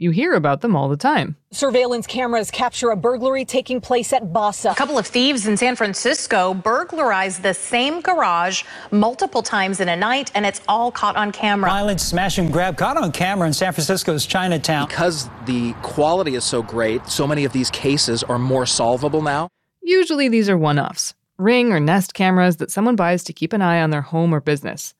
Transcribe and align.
You 0.00 0.12
hear 0.12 0.34
about 0.34 0.60
them 0.60 0.76
all 0.76 0.88
the 0.88 0.96
time. 0.96 1.36
Surveillance 1.50 2.06
cameras 2.06 2.52
capture 2.52 2.90
a 2.90 2.96
burglary 2.96 3.44
taking 3.44 3.80
place 3.80 4.12
at 4.12 4.32
Bassa. 4.32 4.70
A 4.70 4.74
couple 4.76 4.96
of 4.96 5.08
thieves 5.08 5.48
in 5.48 5.56
San 5.56 5.74
Francisco 5.74 6.54
burglarized 6.54 7.42
the 7.42 7.52
same 7.52 8.00
garage 8.00 8.62
multiple 8.92 9.42
times 9.42 9.80
in 9.80 9.88
a 9.88 9.96
night, 9.96 10.30
and 10.36 10.46
it's 10.46 10.60
all 10.68 10.92
caught 10.92 11.16
on 11.16 11.32
camera. 11.32 11.68
Violent 11.68 12.00
smash 12.00 12.38
and 12.38 12.52
grab 12.52 12.76
caught 12.76 12.96
on 12.96 13.10
camera 13.10 13.48
in 13.48 13.52
San 13.52 13.72
Francisco's 13.72 14.24
Chinatown. 14.24 14.86
Because 14.86 15.28
the 15.46 15.72
quality 15.82 16.36
is 16.36 16.44
so 16.44 16.62
great, 16.62 17.04
so 17.08 17.26
many 17.26 17.44
of 17.44 17.52
these 17.52 17.70
cases 17.70 18.22
are 18.22 18.38
more 18.38 18.66
solvable 18.66 19.20
now. 19.20 19.48
Usually 19.82 20.28
these 20.28 20.48
are 20.48 20.56
one 20.56 20.78
offs 20.78 21.14
ring 21.38 21.72
or 21.72 21.80
nest 21.80 22.14
cameras 22.14 22.56
that 22.56 22.70
someone 22.70 22.96
buys 22.96 23.22
to 23.24 23.32
keep 23.32 23.52
an 23.52 23.62
eye 23.62 23.80
on 23.80 23.90
their 23.90 24.02
home 24.02 24.34
or 24.34 24.40
business. 24.40 24.94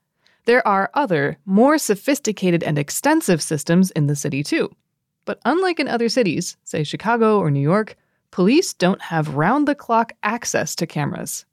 There 0.45 0.67
are 0.67 0.91
other, 0.95 1.37
more 1.45 1.78
sophisticated 1.78 2.62
and 2.62 2.78
extensive 2.78 3.42
systems 3.42 3.91
in 3.91 4.06
the 4.06 4.17
city 4.17 4.42
too. 4.42 4.70
But 5.29 5.41
unlike 5.45 5.79
in 5.79 5.89
other 5.89 6.09
cities, 6.09 6.57
say 6.65 6.85
Chicago 6.85 7.39
or 7.39 7.51
New 7.51 7.61
York, 7.61 7.99
police 8.31 8.73
don't 8.73 9.03
have 9.03 9.35
round 9.35 9.69
the 9.69 9.75
clock 9.75 10.15
access 10.23 10.75
to 10.77 10.87
cameras. 10.87 11.45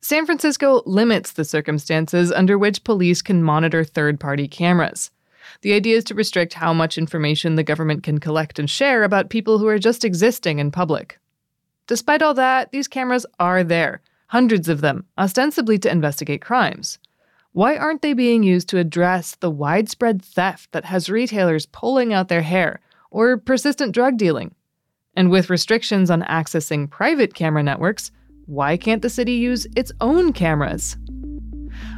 San 0.00 0.26
Francisco 0.26 0.82
limits 0.86 1.30
the 1.30 1.44
circumstances 1.44 2.32
under 2.32 2.58
which 2.58 2.82
police 2.82 3.22
can 3.22 3.44
monitor 3.44 3.84
third 3.84 4.18
party 4.18 4.48
cameras. 4.48 5.12
The 5.60 5.72
idea 5.72 5.98
is 5.98 6.02
to 6.06 6.16
restrict 6.16 6.54
how 6.54 6.74
much 6.74 6.98
information 6.98 7.54
the 7.54 7.62
government 7.62 8.02
can 8.02 8.18
collect 8.18 8.58
and 8.58 8.68
share 8.68 9.04
about 9.04 9.30
people 9.30 9.58
who 9.58 9.68
are 9.68 9.78
just 9.78 10.04
existing 10.04 10.58
in 10.58 10.72
public. 10.72 11.20
Despite 11.86 12.22
all 12.22 12.34
that, 12.34 12.72
these 12.72 12.88
cameras 12.88 13.24
are 13.38 13.62
there, 13.62 14.00
hundreds 14.26 14.68
of 14.68 14.80
them, 14.80 15.04
ostensibly 15.16 15.78
to 15.78 15.92
investigate 15.92 16.42
crimes. 16.42 16.98
Why 17.52 17.76
aren't 17.76 18.02
they 18.02 18.14
being 18.14 18.42
used 18.42 18.68
to 18.70 18.78
address 18.78 19.36
the 19.36 19.48
widespread 19.48 20.24
theft 20.24 20.72
that 20.72 20.86
has 20.86 21.08
retailers 21.08 21.66
pulling 21.66 22.12
out 22.12 22.26
their 22.26 22.42
hair 22.42 22.80
or 23.16 23.38
persistent 23.38 23.94
drug 23.94 24.18
dealing? 24.18 24.54
And 25.14 25.30
with 25.30 25.48
restrictions 25.48 26.10
on 26.10 26.20
accessing 26.24 26.90
private 26.90 27.32
camera 27.32 27.62
networks, 27.62 28.10
why 28.44 28.76
can't 28.76 29.00
the 29.00 29.08
city 29.08 29.32
use 29.32 29.66
its 29.74 29.90
own 30.02 30.34
cameras? 30.34 30.98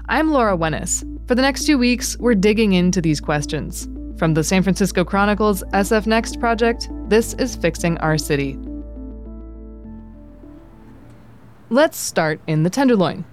I'm 0.08 0.30
Laura 0.30 0.56
Wenus. 0.56 1.02
For 1.26 1.34
the 1.34 1.42
next 1.42 1.66
two 1.66 1.76
weeks, 1.76 2.16
we're 2.18 2.36
digging 2.36 2.72
into 2.72 3.00
these 3.00 3.20
questions. 3.20 3.88
From 4.16 4.34
the 4.34 4.44
San 4.44 4.62
Francisco 4.62 5.04
Chronicle's 5.04 5.64
SF 5.72 6.06
Next 6.06 6.38
project, 6.38 6.88
this 7.08 7.34
is 7.34 7.56
Fixing 7.56 7.98
Our 7.98 8.16
City. 8.16 8.56
Let's 11.68 11.98
start 11.98 12.40
in 12.46 12.62
the 12.62 12.70
Tenderloin. 12.70 13.24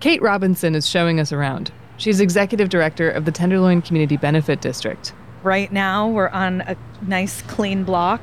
Kate 0.00 0.20
Robinson 0.20 0.74
is 0.74 0.86
showing 0.86 1.20
us 1.20 1.32
around. 1.32 1.72
She's 1.96 2.20
executive 2.20 2.68
director 2.68 3.10
of 3.10 3.24
the 3.24 3.32
Tenderloin 3.32 3.80
Community 3.80 4.18
Benefit 4.18 4.60
District. 4.60 5.14
Right 5.42 5.72
now, 5.72 6.08
we're 6.08 6.28
on 6.28 6.62
a 6.62 6.76
nice, 7.00 7.42
clean 7.42 7.84
block. 7.84 8.20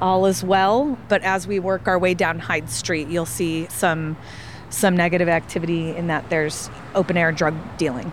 All 0.00 0.26
is 0.26 0.42
well, 0.42 0.98
but 1.08 1.22
as 1.22 1.46
we 1.46 1.58
work 1.58 1.86
our 1.86 1.98
way 1.98 2.14
down 2.14 2.38
Hyde 2.38 2.70
Street, 2.70 3.08
you'll 3.08 3.26
see 3.26 3.66
some 3.68 4.16
some 4.70 4.96
negative 4.96 5.28
activity 5.28 5.90
in 5.96 6.06
that 6.06 6.30
there's 6.30 6.70
open 6.94 7.16
air 7.16 7.32
drug 7.32 7.54
dealing 7.76 8.12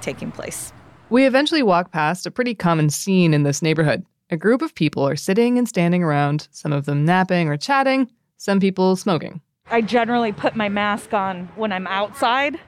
taking 0.00 0.32
place. 0.32 0.72
We 1.10 1.26
eventually 1.26 1.62
walk 1.62 1.92
past 1.92 2.26
a 2.26 2.30
pretty 2.30 2.54
common 2.54 2.90
scene 2.90 3.34
in 3.34 3.42
this 3.42 3.62
neighborhood. 3.62 4.04
A 4.30 4.36
group 4.36 4.62
of 4.62 4.74
people 4.74 5.06
are 5.06 5.16
sitting 5.16 5.58
and 5.58 5.68
standing 5.68 6.02
around, 6.02 6.48
some 6.50 6.72
of 6.72 6.86
them 6.86 7.04
napping 7.04 7.48
or 7.48 7.56
chatting, 7.56 8.10
some 8.38 8.58
people 8.58 8.96
smoking. 8.96 9.42
I 9.70 9.82
generally 9.82 10.32
put 10.32 10.56
my 10.56 10.68
mask 10.68 11.12
on 11.12 11.48
when 11.54 11.70
I'm 11.70 11.86
outside 11.86 12.58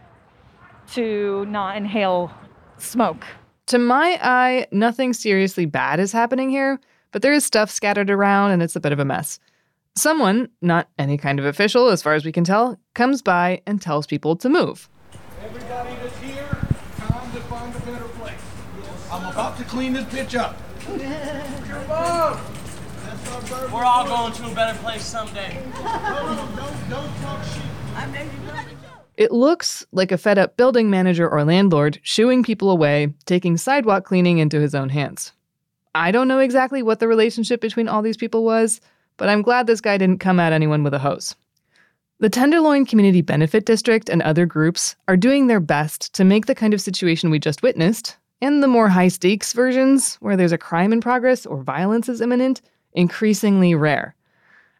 to 0.92 1.46
not 1.46 1.76
inhale 1.76 2.30
smoke. 2.76 3.24
To 3.68 3.78
my 3.78 4.18
eye, 4.22 4.66
nothing 4.72 5.14
seriously 5.14 5.64
bad 5.64 5.98
is 5.98 6.12
happening 6.12 6.50
here, 6.50 6.78
but 7.12 7.22
there 7.22 7.32
is 7.32 7.46
stuff 7.46 7.70
scattered 7.70 8.10
around 8.10 8.50
and 8.50 8.62
it's 8.62 8.76
a 8.76 8.80
bit 8.80 8.92
of 8.92 8.98
a 8.98 9.06
mess. 9.06 9.38
Someone, 9.96 10.50
not 10.60 10.90
any 10.98 11.16
kind 11.16 11.38
of 11.38 11.46
official 11.46 11.88
as 11.88 12.02
far 12.02 12.14
as 12.14 12.26
we 12.26 12.32
can 12.32 12.44
tell, 12.44 12.78
comes 12.94 13.22
by 13.22 13.62
and 13.66 13.80
tells 13.80 14.06
people 14.06 14.36
to 14.36 14.50
move. 14.50 14.90
Everybody 15.42 15.96
that's 16.02 16.18
here, 16.18 16.58
time 16.98 17.32
to 17.32 17.40
find 17.40 17.74
a 17.74 17.78
better 17.80 18.04
place. 18.04 18.34
I'm 19.10 19.32
about 19.32 19.56
to 19.56 19.64
clean 19.64 19.94
this 19.94 20.04
bitch 20.04 20.38
up. 20.38 20.58
Come 20.80 21.90
on! 21.90 22.40
We're 23.72 23.84
all 23.84 24.04
going 24.04 24.32
to 24.34 24.50
a 24.50 24.54
better 24.54 24.78
place 24.80 25.04
someday. 25.04 25.62
Don't, 25.74 26.56
don't, 26.56 26.90
don't 26.90 27.16
talk 27.22 27.42
shit. 27.44 28.74
It 29.16 29.30
looks 29.30 29.86
like 29.92 30.10
a 30.10 30.18
fed 30.18 30.38
up 30.38 30.56
building 30.56 30.90
manager 30.90 31.28
or 31.28 31.44
landlord 31.44 32.00
shooing 32.02 32.42
people 32.42 32.70
away, 32.70 33.14
taking 33.26 33.56
sidewalk 33.56 34.04
cleaning 34.04 34.38
into 34.38 34.60
his 34.60 34.74
own 34.74 34.88
hands. 34.88 35.32
I 35.94 36.10
don't 36.10 36.26
know 36.26 36.40
exactly 36.40 36.82
what 36.82 36.98
the 36.98 37.06
relationship 37.06 37.60
between 37.60 37.86
all 37.86 38.02
these 38.02 38.16
people 38.16 38.44
was, 38.44 38.80
but 39.16 39.28
I'm 39.28 39.42
glad 39.42 39.66
this 39.66 39.80
guy 39.80 39.96
didn't 39.96 40.18
come 40.18 40.40
at 40.40 40.52
anyone 40.52 40.82
with 40.82 40.94
a 40.94 40.98
hose. 40.98 41.36
The 42.18 42.30
Tenderloin 42.30 42.86
Community 42.86 43.20
Benefit 43.20 43.66
District 43.66 44.08
and 44.08 44.22
other 44.22 44.46
groups 44.46 44.96
are 45.06 45.16
doing 45.16 45.46
their 45.46 45.60
best 45.60 46.12
to 46.14 46.24
make 46.24 46.46
the 46.46 46.54
kind 46.54 46.74
of 46.74 46.80
situation 46.80 47.30
we 47.30 47.38
just 47.38 47.62
witnessed, 47.62 48.16
and 48.40 48.62
the 48.62 48.68
more 48.68 48.88
high 48.88 49.08
stakes 49.08 49.52
versions, 49.52 50.16
where 50.16 50.36
there's 50.36 50.52
a 50.52 50.58
crime 50.58 50.92
in 50.92 51.00
progress 51.00 51.46
or 51.46 51.62
violence 51.62 52.08
is 52.08 52.20
imminent, 52.20 52.62
increasingly 52.94 53.74
rare. 53.76 54.16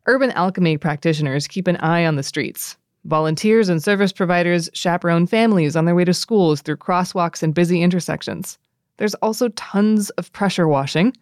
Urban 0.06 0.32
alchemy 0.32 0.76
practitioners 0.76 1.46
keep 1.46 1.68
an 1.68 1.76
eye 1.76 2.04
on 2.04 2.16
the 2.16 2.22
streets. 2.22 2.76
Volunteers 3.06 3.68
and 3.68 3.82
service 3.82 4.12
providers 4.12 4.70
chaperone 4.72 5.26
families 5.26 5.76
on 5.76 5.84
their 5.84 5.94
way 5.94 6.06
to 6.06 6.14
schools 6.14 6.62
through 6.62 6.78
crosswalks 6.78 7.42
and 7.42 7.54
busy 7.54 7.82
intersections. 7.82 8.58
There's 8.96 9.14
also 9.16 9.48
tons 9.50 10.08
of 10.10 10.32
pressure 10.32 10.66
washing, 10.66 11.12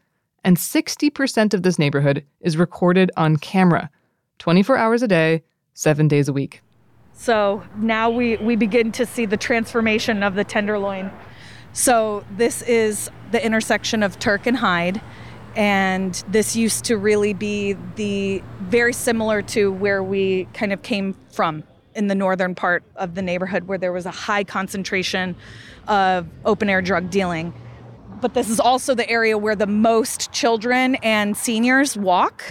and 0.44 0.56
60% 0.56 1.54
of 1.54 1.64
this 1.64 1.80
neighborhood 1.80 2.24
is 2.40 2.56
recorded 2.56 3.10
on 3.16 3.36
camera 3.36 3.90
24 4.38 4.76
hours 4.76 5.02
a 5.02 5.08
day, 5.08 5.42
seven 5.74 6.06
days 6.06 6.28
a 6.28 6.32
week. 6.32 6.62
So 7.14 7.64
now 7.76 8.10
we, 8.10 8.36
we 8.36 8.54
begin 8.54 8.92
to 8.92 9.06
see 9.06 9.26
the 9.26 9.36
transformation 9.36 10.22
of 10.22 10.34
the 10.34 10.44
Tenderloin. 10.44 11.10
So 11.72 12.24
this 12.36 12.62
is 12.62 13.10
the 13.32 13.44
intersection 13.44 14.02
of 14.02 14.18
Turk 14.18 14.46
and 14.46 14.56
Hyde. 14.56 15.00
And 15.56 16.14
this 16.28 16.56
used 16.56 16.84
to 16.86 16.96
really 16.96 17.34
be 17.34 17.74
the 17.96 18.42
very 18.62 18.92
similar 18.92 19.42
to 19.42 19.70
where 19.70 20.02
we 20.02 20.46
kind 20.54 20.72
of 20.72 20.82
came 20.82 21.14
from 21.30 21.64
in 21.94 22.06
the 22.06 22.14
northern 22.14 22.54
part 22.54 22.82
of 22.96 23.14
the 23.14 23.22
neighborhood 23.22 23.64
where 23.64 23.78
there 23.78 23.92
was 23.92 24.06
a 24.06 24.10
high 24.10 24.44
concentration 24.44 25.36
of 25.88 26.26
open 26.44 26.68
air 26.68 26.82
drug 26.82 27.10
dealing. 27.10 27.52
But 28.20 28.34
this 28.34 28.48
is 28.48 28.60
also 28.60 28.94
the 28.94 29.08
area 29.10 29.36
where 29.36 29.56
the 29.56 29.66
most 29.66 30.32
children 30.32 30.94
and 30.96 31.36
seniors 31.36 31.96
walk, 31.96 32.44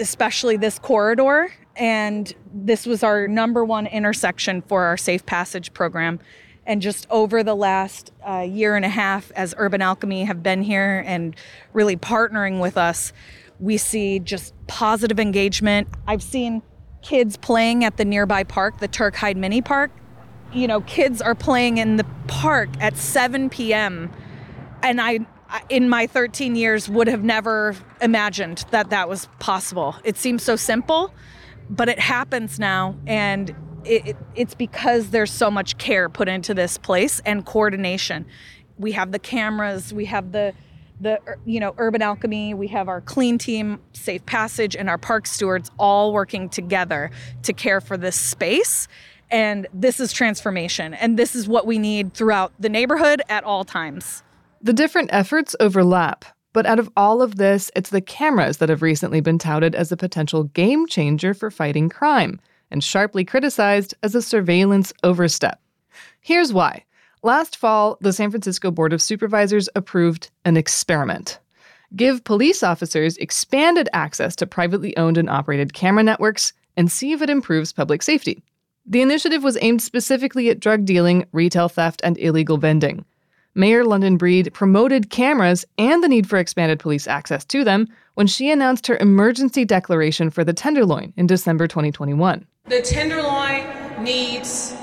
especially 0.00 0.56
this 0.56 0.78
corridor. 0.78 1.52
And 1.76 2.34
this 2.52 2.84
was 2.84 3.04
our 3.04 3.28
number 3.28 3.64
one 3.64 3.86
intersection 3.86 4.62
for 4.62 4.84
our 4.84 4.96
Safe 4.96 5.24
Passage 5.24 5.72
program. 5.72 6.18
And 6.66 6.82
just 6.82 7.06
over 7.08 7.42
the 7.42 7.54
last 7.54 8.12
uh, 8.28 8.40
year 8.40 8.76
and 8.76 8.84
a 8.84 8.90
half, 8.90 9.30
as 9.32 9.54
Urban 9.56 9.80
Alchemy 9.80 10.24
have 10.24 10.42
been 10.42 10.62
here 10.62 11.02
and 11.06 11.34
really 11.72 11.96
partnering 11.96 12.60
with 12.60 12.76
us, 12.76 13.12
we 13.60 13.76
see 13.76 14.18
just 14.18 14.54
positive 14.66 15.18
engagement. 15.18 15.88
I've 16.06 16.22
seen 16.22 16.62
kids 17.02 17.36
playing 17.36 17.84
at 17.84 17.96
the 17.96 18.04
nearby 18.04 18.44
park, 18.44 18.78
the 18.78 18.88
Turk 18.88 19.16
Hyde 19.16 19.36
Mini 19.36 19.62
Park. 19.62 19.90
You 20.52 20.66
know, 20.66 20.80
kids 20.82 21.20
are 21.20 21.34
playing 21.34 21.78
in 21.78 21.96
the 21.96 22.06
park 22.26 22.68
at 22.80 22.96
7 22.96 23.50
p.m. 23.50 24.10
And 24.82 25.00
I, 25.00 25.20
in 25.68 25.88
my 25.88 26.06
13 26.06 26.56
years, 26.56 26.88
would 26.88 27.06
have 27.06 27.22
never 27.22 27.76
imagined 28.00 28.64
that 28.70 28.90
that 28.90 29.08
was 29.08 29.28
possible. 29.38 29.96
It 30.04 30.16
seems 30.16 30.42
so 30.42 30.56
simple, 30.56 31.12
but 31.68 31.88
it 31.88 31.98
happens 31.98 32.58
now. 32.58 32.96
And 33.06 33.54
it, 33.84 34.16
it's 34.34 34.54
because 34.54 35.10
there's 35.10 35.32
so 35.32 35.50
much 35.50 35.78
care 35.78 36.08
put 36.08 36.28
into 36.28 36.54
this 36.54 36.78
place 36.78 37.20
and 37.24 37.44
coordination. 37.44 38.26
We 38.78 38.92
have 38.92 39.12
the 39.12 39.18
cameras, 39.18 39.92
we 39.92 40.06
have 40.06 40.32
the 40.32 40.54
the 41.00 41.20
you 41.44 41.60
know 41.60 41.74
urban 41.78 42.02
alchemy 42.02 42.54
we 42.54 42.66
have 42.66 42.88
our 42.88 43.00
clean 43.00 43.38
team 43.38 43.78
safe 43.92 44.24
passage 44.26 44.74
and 44.74 44.88
our 44.88 44.98
park 44.98 45.26
stewards 45.26 45.70
all 45.78 46.12
working 46.12 46.48
together 46.48 47.10
to 47.42 47.52
care 47.52 47.80
for 47.80 47.96
this 47.96 48.16
space 48.16 48.88
and 49.30 49.66
this 49.72 50.00
is 50.00 50.12
transformation 50.12 50.94
and 50.94 51.18
this 51.18 51.34
is 51.34 51.46
what 51.46 51.66
we 51.66 51.78
need 51.78 52.14
throughout 52.14 52.52
the 52.58 52.68
neighborhood 52.68 53.22
at 53.28 53.44
all 53.44 53.64
times 53.64 54.22
The 54.60 54.72
different 54.72 55.10
efforts 55.12 55.54
overlap, 55.60 56.24
But 56.52 56.66
out 56.66 56.80
of 56.80 56.90
all 56.96 57.22
of 57.22 57.36
this, 57.36 57.70
it's 57.76 57.90
the 57.90 58.00
cameras 58.00 58.56
that 58.56 58.68
have 58.68 58.82
recently 58.82 59.20
been 59.20 59.38
touted 59.38 59.74
as 59.74 59.92
a 59.92 59.96
potential 59.96 60.44
game 60.44 60.86
changer 60.88 61.34
for 61.34 61.50
fighting 61.50 61.88
crime 61.88 62.40
and 62.70 62.82
sharply 62.82 63.24
criticized 63.24 63.94
as 64.02 64.14
a 64.14 64.22
surveillance 64.22 64.92
overstep. 65.04 65.60
Here's 66.20 66.52
why. 66.52 66.84
Last 67.22 67.56
fall, 67.56 67.98
the 68.00 68.12
San 68.12 68.30
Francisco 68.30 68.70
Board 68.70 68.92
of 68.92 69.02
Supervisors 69.02 69.68
approved 69.74 70.30
an 70.44 70.56
experiment. 70.56 71.40
Give 71.96 72.22
police 72.22 72.62
officers 72.62 73.16
expanded 73.16 73.88
access 73.92 74.36
to 74.36 74.46
privately 74.46 74.96
owned 74.96 75.18
and 75.18 75.28
operated 75.28 75.72
camera 75.72 76.04
networks 76.04 76.52
and 76.76 76.92
see 76.92 77.12
if 77.12 77.20
it 77.20 77.30
improves 77.30 77.72
public 77.72 78.02
safety. 78.02 78.42
The 78.86 79.02
initiative 79.02 79.42
was 79.42 79.58
aimed 79.60 79.82
specifically 79.82 80.48
at 80.48 80.60
drug 80.60 80.84
dealing, 80.84 81.26
retail 81.32 81.68
theft, 81.68 82.00
and 82.04 82.16
illegal 82.18 82.56
vending. 82.56 83.04
Mayor 83.54 83.84
London 83.84 84.16
Breed 84.16 84.54
promoted 84.54 85.10
cameras 85.10 85.64
and 85.76 86.04
the 86.04 86.08
need 86.08 86.28
for 86.28 86.38
expanded 86.38 86.78
police 86.78 87.08
access 87.08 87.44
to 87.46 87.64
them 87.64 87.88
when 88.14 88.28
she 88.28 88.50
announced 88.50 88.86
her 88.86 88.96
emergency 88.98 89.64
declaration 89.64 90.30
for 90.30 90.44
the 90.44 90.52
Tenderloin 90.52 91.12
in 91.16 91.26
December 91.26 91.66
2021. 91.66 92.46
The 92.66 92.82
Tenderloin 92.82 94.04
needs 94.04 94.76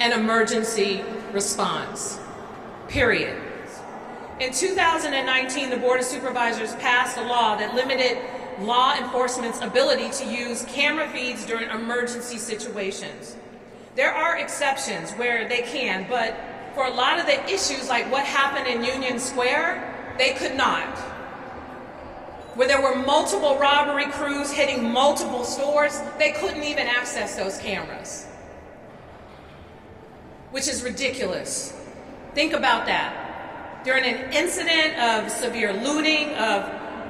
an 0.00 0.12
emergency 0.12 1.02
response, 1.32 2.18
period. 2.88 3.40
In 4.38 4.52
2019, 4.52 5.70
the 5.70 5.76
Board 5.78 6.00
of 6.00 6.06
Supervisors 6.06 6.74
passed 6.76 7.16
a 7.16 7.22
law 7.22 7.56
that 7.56 7.74
limited 7.74 8.18
law 8.60 8.94
enforcement's 8.94 9.60
ability 9.60 10.10
to 10.10 10.30
use 10.30 10.64
camera 10.68 11.08
feeds 11.08 11.46
during 11.46 11.70
emergency 11.70 12.38
situations. 12.38 13.36
There 13.94 14.12
are 14.12 14.36
exceptions 14.36 15.12
where 15.12 15.48
they 15.48 15.62
can, 15.62 16.06
but 16.08 16.38
for 16.74 16.84
a 16.84 16.90
lot 16.90 17.18
of 17.18 17.24
the 17.24 17.42
issues, 17.46 17.88
like 17.88 18.10
what 18.12 18.26
happened 18.26 18.66
in 18.66 18.84
Union 18.84 19.18
Square, 19.18 20.14
they 20.18 20.34
could 20.34 20.54
not. 20.54 20.98
Where 22.54 22.68
there 22.68 22.82
were 22.82 22.96
multiple 22.96 23.58
robbery 23.58 24.06
crews 24.12 24.50
hitting 24.50 24.90
multiple 24.90 25.44
stores, 25.44 26.00
they 26.18 26.32
couldn't 26.32 26.62
even 26.62 26.86
access 26.86 27.36
those 27.36 27.58
cameras. 27.58 28.25
Which 30.56 30.68
is 30.68 30.82
ridiculous. 30.82 31.74
Think 32.34 32.54
about 32.54 32.86
that. 32.86 33.82
During 33.84 34.04
an 34.04 34.32
incident 34.32 34.98
of 34.98 35.30
severe 35.30 35.70
looting, 35.70 36.30
of 36.30 36.62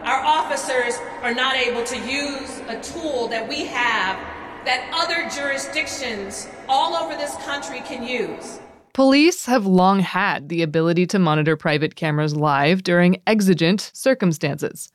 our 0.02 0.18
officers 0.18 0.96
are 1.22 1.32
not 1.32 1.54
able 1.54 1.84
to 1.84 1.96
use 1.96 2.60
a 2.66 2.80
tool 2.80 3.28
that 3.28 3.48
we 3.48 3.66
have 3.66 4.16
that 4.64 4.90
other 4.92 5.30
jurisdictions 5.30 6.48
all 6.68 6.96
over 6.96 7.14
this 7.14 7.36
country 7.44 7.82
can 7.82 8.02
use. 8.02 8.58
Police 8.94 9.46
have 9.46 9.64
long 9.64 10.00
had 10.00 10.48
the 10.48 10.62
ability 10.62 11.06
to 11.06 11.20
monitor 11.20 11.56
private 11.56 11.94
cameras 11.94 12.34
live 12.34 12.82
during 12.82 13.22
exigent 13.28 13.92
circumstances. 13.94 14.90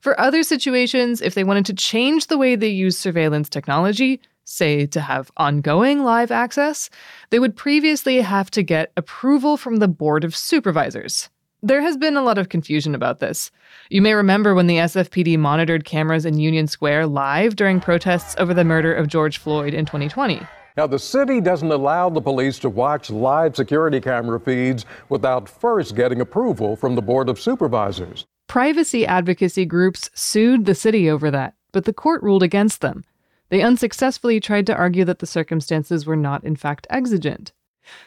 For 0.00 0.18
other 0.20 0.42
situations, 0.42 1.20
if 1.20 1.36
they 1.36 1.44
wanted 1.44 1.66
to 1.66 1.74
change 1.74 2.26
the 2.26 2.36
way 2.36 2.56
they 2.56 2.66
use 2.66 2.98
surveillance 2.98 3.48
technology, 3.48 4.20
say 4.52 4.86
to 4.86 5.00
have 5.00 5.30
ongoing 5.36 6.04
live 6.04 6.30
access, 6.30 6.90
they 7.30 7.38
would 7.38 7.56
previously 7.56 8.20
have 8.20 8.50
to 8.52 8.62
get 8.62 8.92
approval 8.96 9.56
from 9.56 9.76
the 9.76 9.88
Board 9.88 10.24
of 10.24 10.36
Supervisors. 10.36 11.30
There 11.64 11.80
has 11.80 11.96
been 11.96 12.16
a 12.16 12.22
lot 12.22 12.38
of 12.38 12.48
confusion 12.48 12.94
about 12.94 13.20
this. 13.20 13.50
You 13.88 14.02
may 14.02 14.14
remember 14.14 14.54
when 14.54 14.66
the 14.66 14.78
SFPD 14.78 15.38
monitored 15.38 15.84
cameras 15.84 16.26
in 16.26 16.38
Union 16.38 16.66
Square 16.66 17.06
live 17.06 17.54
during 17.54 17.80
protests 17.80 18.34
over 18.36 18.52
the 18.52 18.64
murder 18.64 18.92
of 18.92 19.06
George 19.06 19.38
Floyd 19.38 19.72
in 19.72 19.86
2020. 19.86 20.40
Now, 20.76 20.86
the 20.86 20.98
city 20.98 21.40
doesn't 21.40 21.70
allow 21.70 22.08
the 22.08 22.20
police 22.20 22.58
to 22.60 22.70
watch 22.70 23.10
live 23.10 23.54
security 23.54 24.00
camera 24.00 24.40
feeds 24.40 24.86
without 25.08 25.48
first 25.48 25.94
getting 25.94 26.20
approval 26.20 26.76
from 26.76 26.94
the 26.94 27.02
Board 27.02 27.28
of 27.28 27.40
Supervisors. 27.40 28.26
Privacy 28.48 29.06
advocacy 29.06 29.64
groups 29.64 30.10
sued 30.14 30.64
the 30.64 30.74
city 30.74 31.08
over 31.08 31.30
that, 31.30 31.54
but 31.72 31.84
the 31.84 31.92
court 31.92 32.22
ruled 32.22 32.42
against 32.42 32.80
them. 32.80 33.04
They 33.52 33.60
unsuccessfully 33.60 34.40
tried 34.40 34.64
to 34.68 34.74
argue 34.74 35.04
that 35.04 35.18
the 35.18 35.26
circumstances 35.26 36.06
were 36.06 36.16
not, 36.16 36.42
in 36.42 36.56
fact, 36.56 36.86
exigent. 36.88 37.52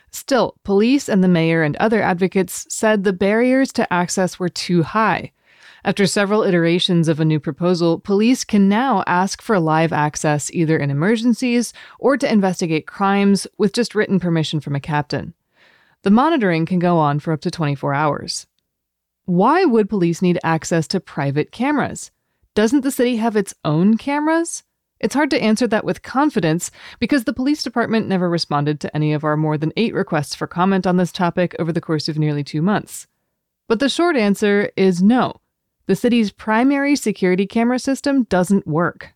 Still, 0.10 0.56
police 0.64 1.08
and 1.08 1.24
the 1.24 1.28
mayor 1.28 1.62
and 1.62 1.76
other 1.76 2.02
advocates 2.02 2.66
said 2.68 3.04
the 3.04 3.14
barriers 3.14 3.72
to 3.74 3.94
access 3.94 4.40
were 4.40 4.50
too 4.50 4.82
high. 4.82 5.34
After 5.84 6.08
several 6.08 6.42
iterations 6.42 7.08
of 7.08 7.20
a 7.20 7.26
new 7.26 7.40
proposal, 7.40 8.00
police 8.00 8.44
can 8.44 8.68
now 8.68 9.04
ask 9.06 9.40
for 9.40 9.60
live 9.60 9.94
access 9.94 10.50
either 10.50 10.78
in 10.78 10.90
emergencies 10.90 11.74
or 12.00 12.18
to 12.18 12.32
investigate 12.32 12.88
crimes 12.88 13.46
with 13.60 13.72
just 13.72 13.94
written 13.94 14.20
permission 14.20 14.60
from 14.60 14.74
a 14.74 14.80
captain. 14.80 15.36
The 16.02 16.10
monitoring 16.10 16.66
can 16.66 16.80
go 16.80 16.98
on 16.98 17.20
for 17.20 17.32
up 17.32 17.42
to 17.42 17.52
24 17.52 17.94
hours. 17.94 18.48
Why 19.26 19.64
would 19.64 19.90
police 19.90 20.24
need 20.24 20.40
access 20.44 20.88
to 20.88 21.00
private 21.00 21.52
cameras? 21.52 22.10
Doesn't 22.56 22.82
the 22.82 22.90
city 22.90 23.18
have 23.18 23.36
its 23.36 23.54
own 23.64 23.98
cameras? 23.98 24.64
It's 25.00 25.16
hard 25.16 25.30
to 25.32 25.42
answer 25.42 25.68
that 25.68 25.86
with 25.86 26.04
confidence 26.04 26.72
because 27.00 27.26
the 27.26 27.34
police 27.34 27.64
department 27.64 28.08
never 28.08 28.30
responded 28.30 28.80
to 28.80 28.96
any 28.96 29.14
of 29.14 29.24
our 29.24 29.36
more 29.36 29.58
than 29.58 29.74
eight 29.76 29.94
requests 29.94 30.36
for 30.36 30.48
comment 30.48 30.88
on 30.88 30.98
this 30.98 31.12
topic 31.12 31.56
over 31.60 31.72
the 31.72 31.82
course 31.82 32.08
of 32.08 32.18
nearly 32.18 32.44
two 32.44 32.62
months. 32.62 33.08
But 33.68 33.80
the 33.80 33.90
short 33.90 34.16
answer 34.16 34.72
is 34.76 35.02
no 35.02 35.42
the 35.88 35.96
city's 35.96 36.32
primary 36.32 36.96
security 36.96 37.46
camera 37.46 37.78
system 37.78 38.24
doesn't 38.24 38.66
work. 38.66 39.14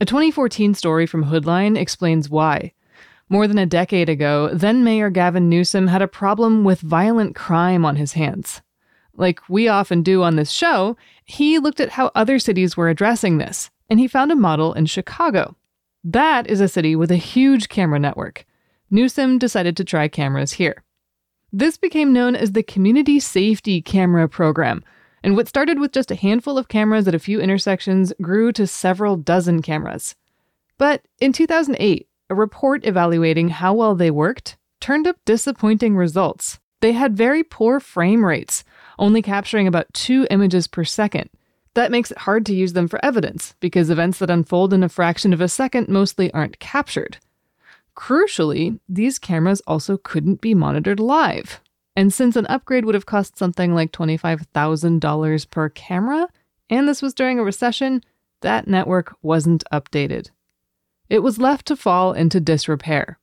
A 0.00 0.06
2014 0.06 0.74
story 0.74 1.06
from 1.06 1.26
Hoodline 1.26 1.78
explains 1.78 2.30
why. 2.30 2.72
More 3.28 3.46
than 3.46 3.58
a 3.58 3.66
decade 3.66 4.08
ago, 4.08 4.48
then 4.52 4.84
Mayor 4.84 5.10
Gavin 5.10 5.48
Newsom 5.48 5.86
had 5.88 6.02
a 6.02 6.08
problem 6.08 6.64
with 6.64 6.80
violent 6.80 7.34
crime 7.34 7.84
on 7.84 7.96
his 7.96 8.14
hands. 8.14 8.62
Like 9.14 9.40
we 9.48 9.68
often 9.68 10.02
do 10.02 10.22
on 10.22 10.36
this 10.36 10.50
show, 10.50 10.96
he 11.24 11.58
looked 11.58 11.80
at 11.80 11.90
how 11.90 12.10
other 12.14 12.38
cities 12.38 12.76
were 12.76 12.88
addressing 12.88 13.38
this, 13.38 13.70
and 13.88 14.00
he 14.00 14.08
found 14.08 14.32
a 14.32 14.36
model 14.36 14.72
in 14.72 14.86
Chicago. 14.86 15.56
That 16.04 16.46
is 16.48 16.60
a 16.60 16.68
city 16.68 16.96
with 16.96 17.10
a 17.10 17.16
huge 17.16 17.68
camera 17.68 17.98
network. 17.98 18.44
Newsom 18.90 19.38
decided 19.38 19.76
to 19.76 19.84
try 19.84 20.08
cameras 20.08 20.52
here. 20.52 20.82
This 21.52 21.76
became 21.76 22.12
known 22.12 22.34
as 22.34 22.52
the 22.52 22.62
Community 22.62 23.20
Safety 23.20 23.82
Camera 23.82 24.28
Program, 24.28 24.82
and 25.22 25.36
what 25.36 25.48
started 25.48 25.78
with 25.78 25.92
just 25.92 26.10
a 26.10 26.16
handful 26.16 26.58
of 26.58 26.68
cameras 26.68 27.06
at 27.06 27.14
a 27.14 27.18
few 27.18 27.40
intersections 27.40 28.12
grew 28.20 28.52
to 28.52 28.66
several 28.66 29.16
dozen 29.16 29.62
cameras. 29.62 30.14
But 30.78 31.02
in 31.20 31.32
2008, 31.32 32.08
a 32.30 32.34
report 32.34 32.86
evaluating 32.86 33.50
how 33.50 33.74
well 33.74 33.94
they 33.94 34.10
worked 34.10 34.56
turned 34.80 35.06
up 35.06 35.16
disappointing 35.24 35.94
results. 35.94 36.58
They 36.80 36.92
had 36.92 37.16
very 37.16 37.44
poor 37.44 37.78
frame 37.78 38.24
rates, 38.24 38.64
only 38.98 39.22
capturing 39.22 39.68
about 39.68 39.92
two 39.94 40.26
images 40.30 40.66
per 40.66 40.82
second. 40.82 41.30
That 41.74 41.90
makes 41.90 42.10
it 42.10 42.18
hard 42.18 42.44
to 42.46 42.54
use 42.54 42.74
them 42.74 42.88
for 42.88 43.02
evidence, 43.04 43.54
because 43.60 43.88
events 43.88 44.18
that 44.18 44.30
unfold 44.30 44.72
in 44.72 44.82
a 44.82 44.88
fraction 44.88 45.32
of 45.32 45.40
a 45.40 45.48
second 45.48 45.88
mostly 45.88 46.32
aren't 46.32 46.58
captured. 46.58 47.18
Crucially, 47.96 48.78
these 48.88 49.18
cameras 49.18 49.62
also 49.66 49.96
couldn't 49.96 50.40
be 50.40 50.54
monitored 50.54 51.00
live, 51.00 51.60
and 51.96 52.12
since 52.12 52.36
an 52.36 52.46
upgrade 52.46 52.84
would 52.84 52.94
have 52.94 53.06
cost 53.06 53.38
something 53.38 53.74
like 53.74 53.92
$25,000 53.92 55.50
per 55.50 55.68
camera, 55.70 56.28
and 56.70 56.88
this 56.88 57.02
was 57.02 57.14
during 57.14 57.38
a 57.38 57.44
recession, 57.44 58.02
that 58.40 58.66
network 58.66 59.14
wasn't 59.22 59.64
updated. 59.72 60.30
It 61.08 61.22
was 61.22 61.38
left 61.38 61.66
to 61.66 61.76
fall 61.76 62.12
into 62.12 62.40
disrepair. 62.40 63.18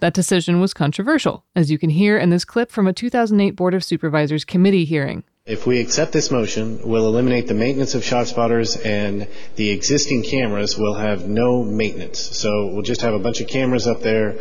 That 0.00 0.14
decision 0.14 0.60
was 0.60 0.74
controversial, 0.74 1.44
as 1.54 1.70
you 1.70 1.78
can 1.78 1.90
hear 1.90 2.18
in 2.18 2.30
this 2.30 2.44
clip 2.44 2.72
from 2.72 2.86
a 2.86 2.92
2008 2.92 3.54
Board 3.54 3.74
of 3.74 3.84
Supervisors 3.84 4.44
committee 4.44 4.84
hearing. 4.84 5.24
If 5.50 5.66
we 5.66 5.80
accept 5.80 6.12
this 6.12 6.30
motion, 6.30 6.80
we'll 6.84 7.08
eliminate 7.08 7.48
the 7.48 7.54
maintenance 7.54 7.94
of 7.94 8.04
shot 8.04 8.28
spotters 8.28 8.76
and 8.76 9.26
the 9.56 9.70
existing 9.70 10.22
cameras 10.22 10.78
will 10.78 10.94
have 10.94 11.28
no 11.28 11.64
maintenance. 11.64 12.18
So 12.18 12.68
we'll 12.68 12.82
just 12.82 13.02
have 13.02 13.14
a 13.14 13.18
bunch 13.18 13.40
of 13.40 13.48
cameras 13.48 13.86
up 13.86 14.00
there, 14.00 14.36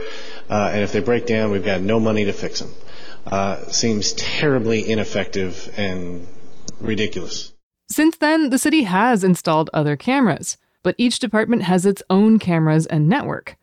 uh, 0.49 0.71
and 0.73 0.83
if 0.83 0.91
they 0.91 0.99
break 0.99 1.25
down, 1.25 1.51
we've 1.51 1.65
got 1.65 1.81
no 1.81 1.99
money 1.99 2.25
to 2.25 2.33
fix 2.33 2.59
them 2.59 2.73
uh, 3.25 3.65
seems 3.67 4.13
terribly 4.13 4.89
ineffective 4.89 5.71
and 5.77 6.27
ridiculous. 6.79 7.53
Since 7.89 8.17
then, 8.17 8.49
the 8.49 8.57
city 8.57 8.83
has 8.83 9.23
installed 9.23 9.69
other 9.73 9.95
cameras, 9.95 10.57
but 10.83 10.95
each 10.97 11.19
department 11.19 11.63
has 11.63 11.85
its 11.85 12.03
own 12.09 12.39
cameras 12.39 12.85
and 12.85 13.09
network. 13.09 13.55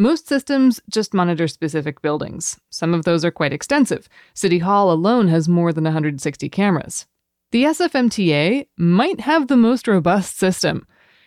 Most 0.00 0.28
systems 0.28 0.80
just 0.88 1.12
monitor 1.12 1.48
specific 1.48 2.00
buildings. 2.00 2.60
Some 2.70 2.94
of 2.94 3.02
those 3.02 3.24
are 3.24 3.32
quite 3.32 3.52
extensive. 3.52 4.08
City 4.32 4.60
Hall 4.60 4.92
alone 4.92 5.26
has 5.26 5.48
more 5.48 5.72
than 5.72 5.82
160 5.82 6.48
cameras. 6.50 7.06
The 7.50 7.64
SFMTA 7.64 8.68
might 8.76 9.18
have 9.18 9.48
the 9.48 9.56
most 9.56 9.88
robust 9.88 10.38
system. 10.38 10.86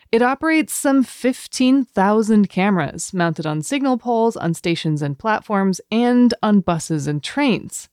It 0.09 0.21
operates 0.21 0.73
some 0.73 1.03
15,000 1.03 2.47
cameras 2.47 3.13
mounted 3.13 3.45
on 3.45 3.61
signal 3.61 3.97
poles, 3.97 4.37
on 4.37 4.53
stations 4.53 5.01
and 5.01 5.19
platforms, 5.19 5.81
and 5.91 6.33
on 6.41 6.61
buses 6.61 7.07
and 7.07 7.21
trains. 7.21 7.89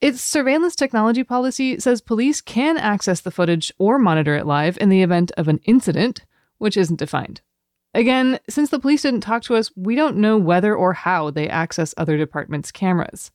Its 0.00 0.20
surveillance 0.20 0.74
technology 0.74 1.22
policy 1.22 1.78
says 1.78 2.00
police 2.00 2.40
can 2.40 2.76
access 2.76 3.20
the 3.20 3.30
footage 3.30 3.72
or 3.78 4.00
monitor 4.00 4.34
it 4.34 4.46
live 4.46 4.76
in 4.80 4.88
the 4.88 5.02
event 5.02 5.30
of 5.36 5.46
an 5.46 5.60
incident, 5.62 6.24
which 6.58 6.76
isn't 6.76 6.98
defined. 6.98 7.40
Again, 7.94 8.38
since 8.48 8.70
the 8.70 8.78
police 8.78 9.02
didn't 9.02 9.20
talk 9.20 9.42
to 9.44 9.54
us, 9.54 9.70
we 9.76 9.94
don't 9.94 10.16
know 10.16 10.38
whether 10.38 10.74
or 10.74 10.94
how 10.94 11.30
they 11.30 11.48
access 11.48 11.94
other 11.96 12.16
departments' 12.16 12.72
cameras. 12.72 13.30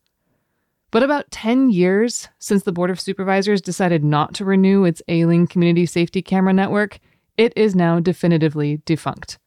But 0.90 1.04
about 1.04 1.30
10 1.32 1.70
years 1.70 2.30
since 2.40 2.64
the 2.64 2.72
Board 2.72 2.90
of 2.90 3.00
Supervisors 3.00 3.62
decided 3.62 4.04
not 4.04 4.34
to 4.36 4.46
renew 4.46 4.84
its 4.84 5.02
ailing 5.08 5.46
community 5.46 5.86
safety 5.86 6.22
camera 6.22 6.54
network, 6.54 7.00
it 7.38 7.54
is 7.56 7.76
now 7.76 8.00
definitively 8.00 8.82
defunct. 8.86 9.38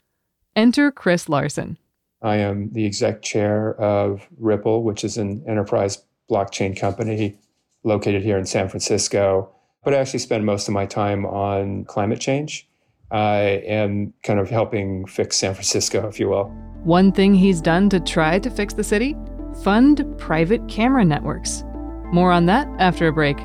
Enter 0.54 0.92
Chris 0.92 1.28
Larsen. 1.28 1.76
I 2.22 2.36
am 2.36 2.70
the 2.72 2.86
exec 2.86 3.22
chair 3.22 3.74
of 3.80 4.28
Ripple, 4.38 4.84
which 4.84 5.02
is 5.02 5.16
an 5.16 5.42
enterprise 5.48 6.04
blockchain 6.30 6.78
company 6.78 7.36
located 7.82 8.22
here 8.22 8.38
in 8.38 8.46
San 8.46 8.68
Francisco. 8.68 9.50
But 9.82 9.94
I 9.94 9.96
actually 9.96 10.18
spend 10.20 10.44
most 10.44 10.68
of 10.68 10.74
my 10.74 10.86
time 10.86 11.24
on 11.24 11.84
climate 11.86 12.20
change. 12.20 12.68
Uh, 13.12 13.14
I 13.14 13.40
am 13.66 14.12
kind 14.22 14.38
of 14.38 14.48
helping 14.48 15.06
fix 15.06 15.36
San 15.36 15.54
Francisco, 15.54 16.06
if 16.08 16.20
you 16.20 16.28
will. 16.28 16.44
One 16.84 17.12
thing 17.12 17.34
he's 17.34 17.60
done 17.60 17.90
to 17.90 18.00
try 18.00 18.38
to 18.38 18.50
fix 18.50 18.74
the 18.74 18.84
city? 18.84 19.16
Fund 19.62 20.04
private 20.16 20.66
camera 20.68 21.04
networks. 21.04 21.64
More 22.12 22.32
on 22.32 22.46
that 22.46 22.68
after 22.78 23.08
a 23.08 23.12
break. 23.12 23.38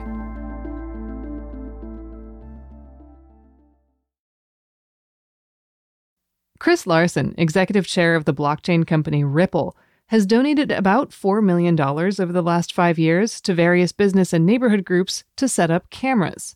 Chris 6.60 6.88
Larsen, 6.88 7.36
executive 7.38 7.86
chair 7.86 8.16
of 8.16 8.26
the 8.26 8.34
blockchain 8.34 8.88
company 8.88 9.24
Ripple, 9.24 9.78
has 10.08 10.26
donated 10.26 10.72
about 10.72 11.10
$4 11.10 11.44
million 11.44 11.80
over 11.80 12.32
the 12.32 12.42
last 12.42 12.74
five 12.74 12.98
years 12.98 13.42
to 13.42 13.54
various 13.54 13.92
business 13.92 14.34
and 14.34 14.46
neighborhood 14.46 14.86
groups 14.86 15.24
to 15.36 15.48
set 15.48 15.70
up 15.70 15.90
cameras. 15.90 16.56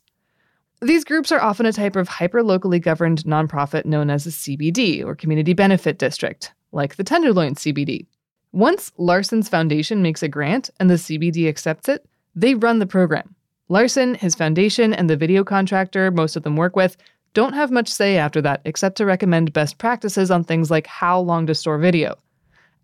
These 0.82 1.04
groups 1.04 1.30
are 1.30 1.42
often 1.42 1.66
a 1.66 1.74
type 1.74 1.94
of 1.94 2.08
hyper 2.08 2.42
locally 2.42 2.78
governed 2.78 3.24
nonprofit 3.24 3.84
known 3.84 4.08
as 4.08 4.26
a 4.26 4.30
CBD 4.30 5.04
or 5.04 5.14
Community 5.14 5.52
Benefit 5.52 5.98
District, 5.98 6.52
like 6.72 6.96
the 6.96 7.04
Tenderloin 7.04 7.54
CBD. 7.54 8.06
Once 8.52 8.90
Larsen's 8.96 9.50
foundation 9.50 10.00
makes 10.00 10.22
a 10.22 10.28
grant 10.28 10.70
and 10.80 10.88
the 10.88 10.94
CBD 10.94 11.50
accepts 11.50 11.90
it, 11.90 12.08
they 12.34 12.54
run 12.54 12.78
the 12.78 12.86
program. 12.86 13.34
Larsen, 13.68 14.14
his 14.14 14.34
foundation, 14.34 14.94
and 14.94 15.10
the 15.10 15.18
video 15.18 15.44
contractor 15.44 16.10
most 16.10 16.34
of 16.34 16.44
them 16.44 16.56
work 16.56 16.76
with 16.76 16.96
don't 17.34 17.52
have 17.52 17.70
much 17.70 17.88
say 17.88 18.16
after 18.16 18.40
that 18.40 18.62
except 18.64 18.96
to 18.96 19.04
recommend 19.04 19.52
best 19.52 19.76
practices 19.76 20.30
on 20.30 20.44
things 20.44 20.70
like 20.70 20.86
how 20.86 21.20
long 21.20 21.46
to 21.46 21.54
store 21.54 21.76
video. 21.76 22.16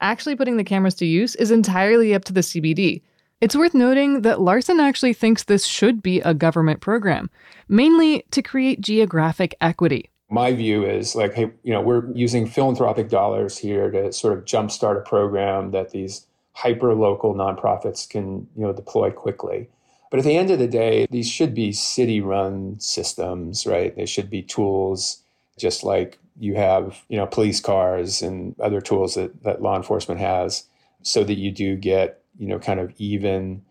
Actually 0.03 0.37
putting 0.37 0.59
the 0.59 0.65
cameras 0.65 0.95
to 0.97 1.07
use 1.07 1.35
is 1.37 1.51
entirely 1.51 2.15
up 2.15 2.25
to 2.25 2.35
the 2.35 2.43
CBD. 2.43 3.01
It's 3.39 3.55
worth 3.55 3.75
noting 3.75 4.23
that 4.23 4.41
Larsen 4.41 4.81
actually 4.81 5.13
thinks 5.13 5.45
this 5.45 5.67
should 5.67 6.03
be 6.03 6.21
a 6.23 6.33
government 6.33 6.81
program, 6.81 7.29
mainly 7.69 8.25
to 8.31 8.41
create 8.41 8.81
geographic 8.81 9.55
equity. 9.61 10.09
My 10.31 10.55
view 10.55 10.87
is 10.87 11.15
like, 11.15 11.35
hey, 11.35 11.51
you 11.63 11.73
know, 11.73 11.83
we're 11.83 12.11
using 12.13 12.47
philanthropic 12.47 13.11
dollars 13.11 13.59
here 13.59 13.91
to 13.91 14.11
sort 14.11 14.39
of 14.39 14.47
jumpstart 14.47 14.97
a 14.97 15.03
program 15.03 15.71
that 15.73 15.91
these 15.91 16.27
hyper 16.53 16.95
local 16.95 17.35
nonprofits 17.35 18.09
can, 18.09 18.49
you 18.57 18.63
know, 18.63 18.73
deploy 18.73 19.11
quickly. 19.11 19.69
But 20.11 20.19
at 20.19 20.25
the 20.25 20.37
end 20.37 20.51
of 20.51 20.59
the 20.59 20.67
day, 20.67 21.07
these 21.11 21.29
should 21.29 21.55
be 21.55 21.73
city 21.73 22.23
run 22.23 22.81
systems, 22.81 23.67
right? 23.67 23.95
They 23.95 24.07
should 24.07 24.31
be 24.31 24.41
tools 24.41 25.23
just 25.59 25.85
like 25.85 26.19
you 26.39 26.55
have, 26.55 27.05
you 27.11 27.19
know, 27.19 27.27
police 27.27 27.61
cars 27.61 28.23
and 28.23 28.59
other 28.61 28.81
tools 28.81 29.15
that, 29.15 29.43
that 29.43 29.61
law 29.61 29.77
enforcement 29.77 30.21
has 30.21 30.65
so 31.03 31.23
that 31.23 31.37
you 31.37 31.51
do 31.51 31.77
get, 31.77 32.23
you 32.39 32.47
know, 32.47 32.59
kind 32.59 32.81
of 32.81 32.93
even, 32.99 33.63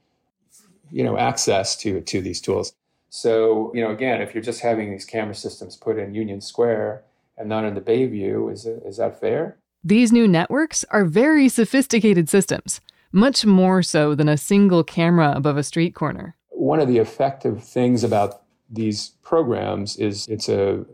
you 0.91 1.03
know, 1.03 1.17
access 1.17 1.75
to, 1.77 2.01
to 2.01 2.21
these 2.21 2.41
tools. 2.41 2.73
So, 3.09 3.71
you 3.73 3.81
know, 3.81 3.91
again, 3.91 4.21
if 4.21 4.33
you're 4.33 4.43
just 4.43 4.61
having 4.61 4.91
these 4.91 5.05
camera 5.05 5.35
systems 5.35 5.75
put 5.75 5.97
in 5.97 6.13
Union 6.13 6.41
Square 6.41 7.03
and 7.37 7.47
not 7.47 7.63
in 7.63 7.73
the 7.73 7.81
Bayview, 7.81 8.51
is, 8.51 8.65
is 8.65 8.97
that 8.97 9.19
fair? 9.19 9.57
These 9.83 10.11
new 10.11 10.27
networks 10.27 10.83
are 10.89 11.05
very 11.05 11.47
sophisticated 11.47 12.27
systems, 12.27 12.81
much 13.11 13.45
more 13.45 13.83
so 13.83 14.15
than 14.15 14.27
a 14.27 14.37
single 14.37 14.83
camera 14.83 15.33
above 15.35 15.57
a 15.57 15.63
street 15.63 15.95
corner. 15.95 16.35
One 16.49 16.79
of 16.79 16.87
the 16.87 16.97
effective 16.97 17.63
things 17.63 18.03
about 18.03 18.41
these 18.69 19.09
programs 19.21 19.97
is 19.97 20.27
it's 20.27 20.49
a 20.49 20.85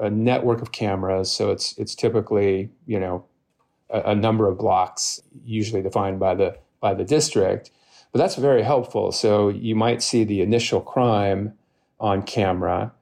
a 0.00 0.10
network 0.10 0.62
of 0.62 0.72
cameras. 0.72 1.30
So 1.30 1.50
it's 1.50 1.76
it's 1.78 1.94
typically 1.94 2.70
you 2.86 2.98
know 2.98 3.24
a, 3.90 4.12
a, 4.12 4.14
number 4.14 4.48
of 4.48 4.58
blocks, 4.58 5.20
usually 5.44 5.82
defined 5.82 6.18
by 6.18 6.34
the 6.34 6.56
by 6.80 6.94
the 6.94 7.04
district. 7.04 7.70
But 8.12 8.18
that's 8.18 8.36
very 8.36 8.62
helpful. 8.62 9.12
So 9.12 9.48
you 9.48 9.74
might 9.74 10.02
see 10.02 10.24
the 10.24 10.40
initial 10.40 10.80
crime 10.80 11.54
on 12.00 12.22
camera, 12.22 12.92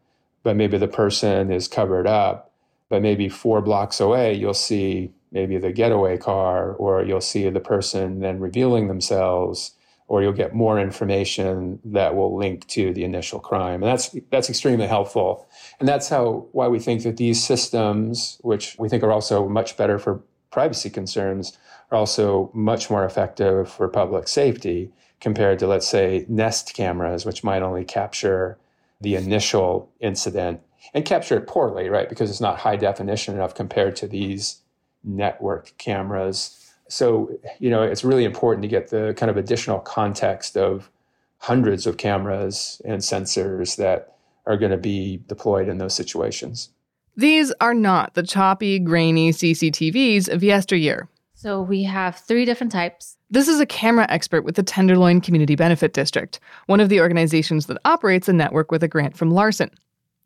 but 0.42 0.56
maybe 0.56 0.76
the 0.76 0.88
person 0.88 1.50
is 1.50 1.68
covered 1.68 2.06
up. 2.06 2.52
But 2.90 3.02
maybe 3.02 3.28
four 3.28 3.60
blocks 3.60 4.00
away, 4.00 4.34
you'll 4.34 4.54
see 4.54 5.12
maybe 5.30 5.58
the 5.58 5.72
getaway 5.72 6.16
car, 6.16 6.72
or 6.72 7.04
you'll 7.04 7.20
see 7.20 7.48
the 7.50 7.60
person 7.60 8.20
then 8.20 8.40
revealing 8.40 8.88
themselves 8.88 9.74
or 10.08 10.22
you'll 10.22 10.32
get 10.32 10.54
more 10.54 10.80
information 10.80 11.78
that 11.84 12.16
will 12.16 12.36
link 12.36 12.66
to 12.66 12.92
the 12.94 13.04
initial 13.04 13.38
crime. 13.38 13.82
And 13.82 13.92
that's 13.92 14.16
that's 14.30 14.48
extremely 14.48 14.86
helpful. 14.86 15.46
And 15.78 15.88
that's 15.88 16.08
how 16.08 16.48
why 16.52 16.66
we 16.68 16.78
think 16.78 17.02
that 17.02 17.18
these 17.18 17.44
systems, 17.44 18.38
which 18.40 18.74
we 18.78 18.88
think 18.88 19.02
are 19.02 19.12
also 19.12 19.48
much 19.48 19.76
better 19.76 19.98
for 19.98 20.22
privacy 20.50 20.90
concerns, 20.90 21.56
are 21.90 21.98
also 21.98 22.50
much 22.52 22.90
more 22.90 23.04
effective 23.04 23.70
for 23.70 23.88
public 23.88 24.28
safety 24.28 24.92
compared 25.20 25.58
to 25.58 25.66
let's 25.66 25.88
say 25.88 26.24
Nest 26.28 26.74
cameras, 26.74 27.24
which 27.24 27.42
might 27.42 27.62
only 27.62 27.84
capture 27.84 28.58
the 29.00 29.14
initial 29.14 29.90
incident 30.00 30.60
and 30.94 31.04
capture 31.04 31.36
it 31.36 31.46
poorly, 31.46 31.88
right? 31.88 32.08
Because 32.08 32.30
it's 32.30 32.40
not 32.40 32.58
high 32.58 32.76
definition 32.76 33.34
enough 33.34 33.54
compared 33.54 33.96
to 33.96 34.06
these 34.06 34.62
network 35.04 35.72
cameras 35.78 36.68
so, 36.88 37.30
you 37.58 37.70
know, 37.70 37.82
it's 37.82 38.02
really 38.02 38.24
important 38.24 38.62
to 38.62 38.68
get 38.68 38.88
the 38.88 39.14
kind 39.16 39.30
of 39.30 39.36
additional 39.36 39.78
context 39.78 40.56
of 40.56 40.90
hundreds 41.38 41.86
of 41.86 41.98
cameras 41.98 42.82
and 42.84 43.00
sensors 43.00 43.76
that 43.76 44.16
are 44.46 44.56
going 44.56 44.72
to 44.72 44.78
be 44.78 45.22
deployed 45.26 45.68
in 45.68 45.78
those 45.78 45.94
situations. 45.94 46.70
These 47.18 47.52
are 47.60 47.74
not 47.74 48.14
the 48.14 48.22
choppy, 48.22 48.78
grainy 48.78 49.32
CCTVs 49.32 50.28
of 50.28 50.44
yesteryear. 50.44 51.08
So 51.34 51.60
we 51.60 51.82
have 51.82 52.14
three 52.14 52.44
different 52.44 52.70
types. 52.70 53.16
This 53.28 53.48
is 53.48 53.58
a 53.58 53.66
camera 53.66 54.06
expert 54.08 54.42
with 54.42 54.54
the 54.54 54.62
Tenderloin 54.62 55.20
Community 55.20 55.56
Benefit 55.56 55.92
District, 55.94 56.38
one 56.66 56.78
of 56.78 56.90
the 56.90 57.00
organizations 57.00 57.66
that 57.66 57.80
operates 57.84 58.28
a 58.28 58.32
network 58.32 58.70
with 58.70 58.84
a 58.84 58.88
grant 58.88 59.16
from 59.16 59.32
Larsen. 59.32 59.68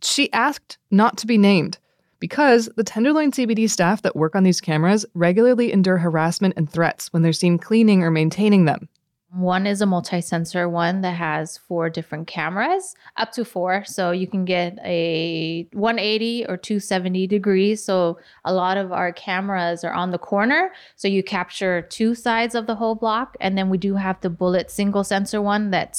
She 0.03 0.31
asked 0.35 0.77
not 0.91 1.17
to 1.17 1.27
be 1.27 1.39
named 1.39 1.79
because 2.21 2.69
the 2.77 2.85
Tenderloin 2.85 3.33
CBD 3.33 3.71
staff 3.71 4.03
that 4.03 4.15
work 4.15 4.37
on 4.37 4.43
these 4.43 4.61
cameras 4.61 5.07
regularly 5.15 5.73
endure 5.73 5.97
harassment 5.97 6.53
and 6.59 6.71
threats 6.71 7.11
when 7.11 7.23
they're 7.23 7.33
seen 7.33 7.57
cleaning 7.57 8.03
or 8.03 8.11
maintaining 8.11 8.67
them. 8.67 8.87
One 9.35 9.67
is 9.67 9.81
a 9.81 9.87
multi 9.87 10.21
sensor 10.21 10.69
one 10.69 11.01
that 11.01 11.15
has 11.15 11.57
four 11.57 11.89
different 11.89 12.27
cameras, 12.27 12.95
up 13.17 13.33
to 13.33 13.47
four. 13.47 13.83
So 13.87 14.11
you 14.11 14.27
can 14.27 14.45
get 14.45 14.79
a 14.85 15.67
180 15.73 16.45
or 16.51 16.59
270 16.59 17.27
degrees. 17.29 17.83
So 17.83 18.19
a 18.45 18.53
lot 18.53 18.77
of 18.77 18.93
our 18.93 19.11
cameras 19.11 19.85
are 19.85 19.93
on 19.95 20.11
the 20.11 20.19
corner. 20.19 20.71
So 20.97 21.09
you 21.09 21.23
capture 21.23 21.81
two 21.81 22.15
sides 22.15 22.55
of 22.55 22.67
the 22.67 22.75
whole 22.75 22.95
block. 22.95 23.39
And 23.41 23.57
then 23.57 23.71
we 23.71 23.79
do 23.79 23.95
have 23.95 24.21
the 24.21 24.29
bullet 24.29 24.71
single 24.71 25.03
sensor 25.03 25.41
one 25.41 25.71
that 25.71 25.99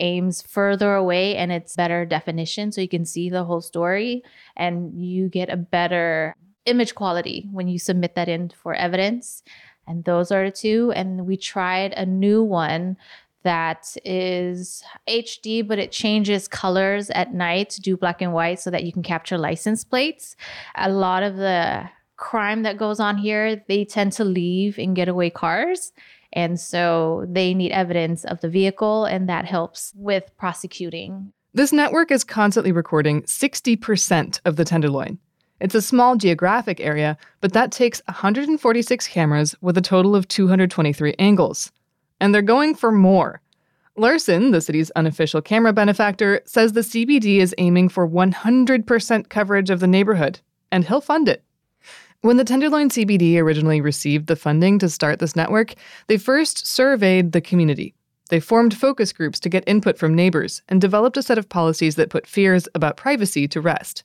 aims 0.00 0.40
further 0.40 0.94
away 0.94 1.36
and 1.36 1.52
it's 1.52 1.76
better 1.76 2.06
definition. 2.06 2.72
So 2.72 2.80
you 2.80 2.88
can 2.88 3.04
see 3.04 3.28
the 3.28 3.44
whole 3.44 3.60
story 3.60 4.22
and 4.56 4.98
you 4.98 5.28
get 5.28 5.50
a 5.50 5.58
better 5.58 6.36
image 6.64 6.94
quality 6.94 7.48
when 7.52 7.68
you 7.68 7.78
submit 7.78 8.14
that 8.14 8.28
in 8.28 8.48
for 8.48 8.74
evidence. 8.74 9.42
And 9.86 10.04
those 10.04 10.30
are 10.30 10.46
the 10.46 10.52
two. 10.52 10.92
And 10.94 11.26
we 11.26 11.36
tried 11.36 11.92
a 11.94 12.06
new 12.06 12.42
one 12.42 12.96
that 13.42 13.96
is 14.04 14.84
HD, 15.08 15.66
but 15.66 15.78
it 15.78 15.90
changes 15.90 16.46
colors 16.46 17.10
at 17.10 17.34
night 17.34 17.70
to 17.70 17.80
do 17.80 17.96
black 17.96 18.22
and 18.22 18.32
white 18.32 18.60
so 18.60 18.70
that 18.70 18.84
you 18.84 18.92
can 18.92 19.02
capture 19.02 19.36
license 19.36 19.82
plates. 19.82 20.36
A 20.76 20.88
lot 20.88 21.22
of 21.22 21.36
the 21.36 21.88
crime 22.16 22.62
that 22.62 22.76
goes 22.76 23.00
on 23.00 23.16
here, 23.16 23.64
they 23.66 23.84
tend 23.84 24.12
to 24.12 24.24
leave 24.24 24.78
in 24.78 24.94
getaway 24.94 25.30
cars. 25.30 25.92
And 26.32 26.58
so 26.58 27.26
they 27.28 27.52
need 27.52 27.72
evidence 27.72 28.24
of 28.24 28.40
the 28.40 28.48
vehicle, 28.48 29.04
and 29.04 29.28
that 29.28 29.44
helps 29.44 29.92
with 29.96 30.30
prosecuting. 30.38 31.32
This 31.52 31.72
network 31.72 32.10
is 32.10 32.24
constantly 32.24 32.72
recording 32.72 33.22
60% 33.24 34.40
of 34.46 34.56
the 34.56 34.64
Tenderloin. 34.64 35.18
It's 35.62 35.76
a 35.76 35.80
small 35.80 36.16
geographic 36.16 36.80
area, 36.80 37.16
but 37.40 37.52
that 37.52 37.70
takes 37.70 38.02
146 38.06 39.06
cameras 39.06 39.54
with 39.60 39.78
a 39.78 39.80
total 39.80 40.16
of 40.16 40.26
223 40.26 41.14
angles. 41.20 41.70
And 42.20 42.34
they're 42.34 42.42
going 42.42 42.74
for 42.74 42.90
more. 42.90 43.40
Larsen, 43.96 44.50
the 44.50 44.60
city's 44.60 44.90
unofficial 44.92 45.40
camera 45.40 45.72
benefactor, 45.72 46.40
says 46.46 46.72
the 46.72 46.80
CBD 46.80 47.36
is 47.36 47.54
aiming 47.58 47.90
for 47.90 48.08
100% 48.08 49.28
coverage 49.28 49.70
of 49.70 49.78
the 49.78 49.86
neighborhood, 49.86 50.40
and 50.72 50.84
he'll 50.84 51.00
fund 51.00 51.28
it. 51.28 51.44
When 52.22 52.38
the 52.38 52.44
Tenderloin 52.44 52.88
CBD 52.88 53.38
originally 53.38 53.80
received 53.80 54.26
the 54.26 54.34
funding 54.34 54.80
to 54.80 54.88
start 54.88 55.20
this 55.20 55.36
network, 55.36 55.74
they 56.08 56.18
first 56.18 56.66
surveyed 56.66 57.30
the 57.30 57.40
community. 57.40 57.94
They 58.30 58.40
formed 58.40 58.76
focus 58.76 59.12
groups 59.12 59.38
to 59.38 59.48
get 59.48 59.62
input 59.68 59.96
from 59.96 60.16
neighbors 60.16 60.60
and 60.68 60.80
developed 60.80 61.18
a 61.18 61.22
set 61.22 61.38
of 61.38 61.48
policies 61.48 61.94
that 61.94 62.10
put 62.10 62.26
fears 62.26 62.66
about 62.74 62.96
privacy 62.96 63.46
to 63.46 63.60
rest. 63.60 64.02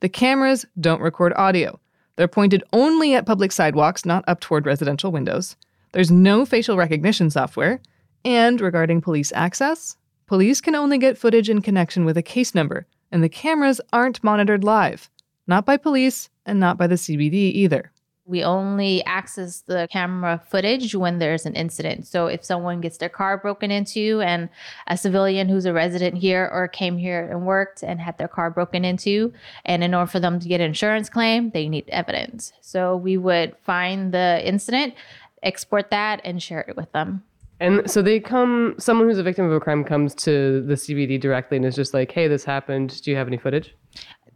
The 0.00 0.08
cameras 0.08 0.64
don't 0.80 1.02
record 1.02 1.32
audio. 1.36 1.78
They're 2.16 2.28
pointed 2.28 2.64
only 2.72 3.14
at 3.14 3.26
public 3.26 3.52
sidewalks, 3.52 4.04
not 4.04 4.24
up 4.26 4.40
toward 4.40 4.66
residential 4.66 5.12
windows. 5.12 5.56
There's 5.92 6.10
no 6.10 6.44
facial 6.44 6.76
recognition 6.76 7.30
software. 7.30 7.80
And 8.24 8.60
regarding 8.60 9.00
police 9.00 9.32
access, 9.34 9.96
police 10.26 10.60
can 10.60 10.74
only 10.74 10.98
get 10.98 11.18
footage 11.18 11.48
in 11.48 11.62
connection 11.62 12.04
with 12.04 12.16
a 12.16 12.22
case 12.22 12.54
number, 12.54 12.86
and 13.10 13.22
the 13.22 13.28
cameras 13.28 13.80
aren't 13.92 14.24
monitored 14.24 14.64
live. 14.64 15.10
Not 15.46 15.66
by 15.66 15.76
police 15.76 16.30
and 16.46 16.60
not 16.60 16.78
by 16.78 16.86
the 16.86 16.96
CBD 16.96 17.52
either. 17.52 17.90
We 18.26 18.44
only 18.44 19.04
access 19.06 19.62
the 19.62 19.88
camera 19.90 20.40
footage 20.48 20.94
when 20.94 21.18
there's 21.18 21.46
an 21.46 21.54
incident. 21.54 22.06
So 22.06 22.26
if 22.26 22.44
someone 22.44 22.80
gets 22.80 22.98
their 22.98 23.08
car 23.08 23.36
broken 23.38 23.70
into 23.70 24.20
and 24.20 24.48
a 24.86 24.96
civilian 24.96 25.48
who's 25.48 25.66
a 25.66 25.72
resident 25.72 26.18
here 26.18 26.48
or 26.52 26.68
came 26.68 26.96
here 26.96 27.28
and 27.28 27.44
worked 27.44 27.82
and 27.82 28.00
had 28.00 28.18
their 28.18 28.28
car 28.28 28.50
broken 28.50 28.84
into, 28.84 29.32
and 29.64 29.82
in 29.82 29.94
order 29.94 30.10
for 30.10 30.20
them 30.20 30.38
to 30.38 30.48
get 30.48 30.60
an 30.60 30.66
insurance 30.66 31.08
claim, 31.08 31.50
they 31.50 31.68
need 31.68 31.88
evidence. 31.88 32.52
So 32.60 32.94
we 32.94 33.16
would 33.16 33.56
find 33.64 34.12
the 34.12 34.40
incident, 34.46 34.94
export 35.42 35.90
that, 35.90 36.20
and 36.22 36.42
share 36.42 36.60
it 36.60 36.76
with 36.76 36.92
them. 36.92 37.24
And 37.58 37.90
so 37.90 38.00
they 38.00 38.20
come, 38.20 38.74
someone 38.78 39.06
who's 39.06 39.18
a 39.18 39.22
victim 39.22 39.44
of 39.44 39.52
a 39.52 39.60
crime 39.60 39.84
comes 39.84 40.14
to 40.16 40.62
the 40.62 40.74
CBD 40.74 41.20
directly 41.20 41.58
and 41.58 41.66
is 41.66 41.76
just 41.76 41.92
like, 41.92 42.10
hey, 42.10 42.26
this 42.26 42.42
happened. 42.42 43.02
Do 43.02 43.10
you 43.10 43.18
have 43.18 43.26
any 43.26 43.36
footage? 43.36 43.74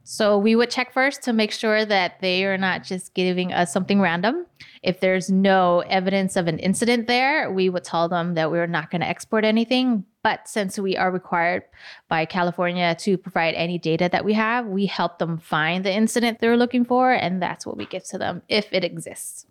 So 0.06 0.36
we 0.36 0.54
would 0.54 0.70
check 0.70 0.92
first 0.92 1.22
to 1.22 1.32
make 1.32 1.50
sure 1.50 1.86
that 1.86 2.20
they 2.20 2.44
are 2.44 2.58
not 2.58 2.84
just 2.84 3.14
giving 3.14 3.54
us 3.54 3.72
something 3.72 4.02
random. 4.02 4.44
If 4.82 5.00
there's 5.00 5.30
no 5.30 5.80
evidence 5.80 6.36
of 6.36 6.46
an 6.46 6.58
incident 6.58 7.06
there, 7.06 7.50
we 7.50 7.70
would 7.70 7.84
tell 7.84 8.06
them 8.10 8.34
that 8.34 8.50
we're 8.50 8.66
not 8.66 8.90
going 8.90 9.00
to 9.00 9.08
export 9.08 9.46
anything. 9.46 10.04
But 10.22 10.46
since 10.46 10.78
we 10.78 10.94
are 10.98 11.10
required 11.10 11.62
by 12.08 12.26
California 12.26 12.94
to 12.96 13.16
provide 13.16 13.54
any 13.54 13.78
data 13.78 14.10
that 14.12 14.26
we 14.26 14.34
have, 14.34 14.66
we 14.66 14.84
help 14.84 15.18
them 15.18 15.38
find 15.38 15.86
the 15.86 15.92
incident 15.92 16.38
they're 16.38 16.58
looking 16.58 16.84
for, 16.84 17.10
and 17.10 17.40
that's 17.40 17.64
what 17.64 17.78
we 17.78 17.86
give 17.86 18.04
to 18.04 18.18
them 18.18 18.42
if 18.48 18.70
it 18.72 18.84
exists. 18.84 19.46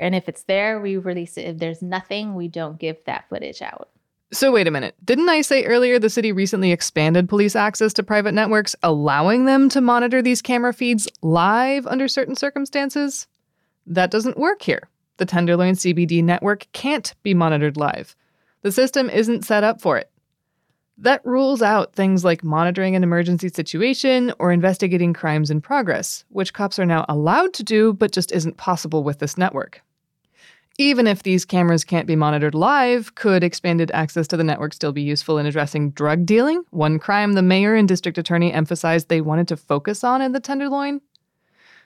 And 0.00 0.16
if 0.16 0.28
it's 0.28 0.42
there, 0.42 0.80
we 0.80 0.96
release 0.96 1.36
it. 1.36 1.42
If 1.42 1.58
there's 1.58 1.80
nothing, 1.80 2.34
we 2.34 2.48
don't 2.48 2.78
give 2.78 2.96
that 3.04 3.28
footage 3.28 3.62
out. 3.62 3.88
So, 4.34 4.50
wait 4.50 4.66
a 4.66 4.70
minute. 4.70 4.94
Didn't 5.04 5.28
I 5.28 5.42
say 5.42 5.64
earlier 5.64 5.98
the 5.98 6.08
city 6.08 6.32
recently 6.32 6.72
expanded 6.72 7.28
police 7.28 7.54
access 7.54 7.92
to 7.92 8.02
private 8.02 8.32
networks, 8.32 8.74
allowing 8.82 9.44
them 9.44 9.68
to 9.68 9.82
monitor 9.82 10.22
these 10.22 10.40
camera 10.40 10.72
feeds 10.72 11.06
live 11.20 11.86
under 11.86 12.08
certain 12.08 12.34
circumstances? 12.34 13.26
That 13.86 14.10
doesn't 14.10 14.38
work 14.38 14.62
here. 14.62 14.88
The 15.18 15.26
Tenderloin 15.26 15.74
CBD 15.74 16.24
network 16.24 16.66
can't 16.72 17.14
be 17.22 17.34
monitored 17.34 17.76
live. 17.76 18.16
The 18.62 18.72
system 18.72 19.10
isn't 19.10 19.44
set 19.44 19.64
up 19.64 19.82
for 19.82 19.98
it. 19.98 20.10
That 20.96 21.24
rules 21.26 21.60
out 21.60 21.94
things 21.94 22.24
like 22.24 22.42
monitoring 22.42 22.96
an 22.96 23.02
emergency 23.02 23.50
situation 23.50 24.32
or 24.38 24.50
investigating 24.50 25.12
crimes 25.12 25.50
in 25.50 25.60
progress, 25.60 26.24
which 26.30 26.54
cops 26.54 26.78
are 26.78 26.86
now 26.86 27.04
allowed 27.06 27.52
to 27.54 27.64
do 27.64 27.92
but 27.92 28.12
just 28.12 28.32
isn't 28.32 28.56
possible 28.56 29.04
with 29.04 29.18
this 29.18 29.36
network. 29.36 29.82
Even 30.78 31.06
if 31.06 31.22
these 31.22 31.44
cameras 31.44 31.84
can't 31.84 32.06
be 32.06 32.16
monitored 32.16 32.54
live, 32.54 33.14
could 33.14 33.44
expanded 33.44 33.90
access 33.92 34.26
to 34.28 34.36
the 34.36 34.44
network 34.44 34.72
still 34.72 34.92
be 34.92 35.02
useful 35.02 35.36
in 35.36 35.44
addressing 35.44 35.90
drug 35.90 36.24
dealing? 36.24 36.64
One 36.70 36.98
crime 36.98 37.34
the 37.34 37.42
mayor 37.42 37.74
and 37.74 37.86
district 37.86 38.16
attorney 38.16 38.52
emphasized 38.52 39.08
they 39.08 39.20
wanted 39.20 39.48
to 39.48 39.56
focus 39.56 40.02
on 40.02 40.22
in 40.22 40.32
the 40.32 40.40
Tenderloin? 40.40 41.02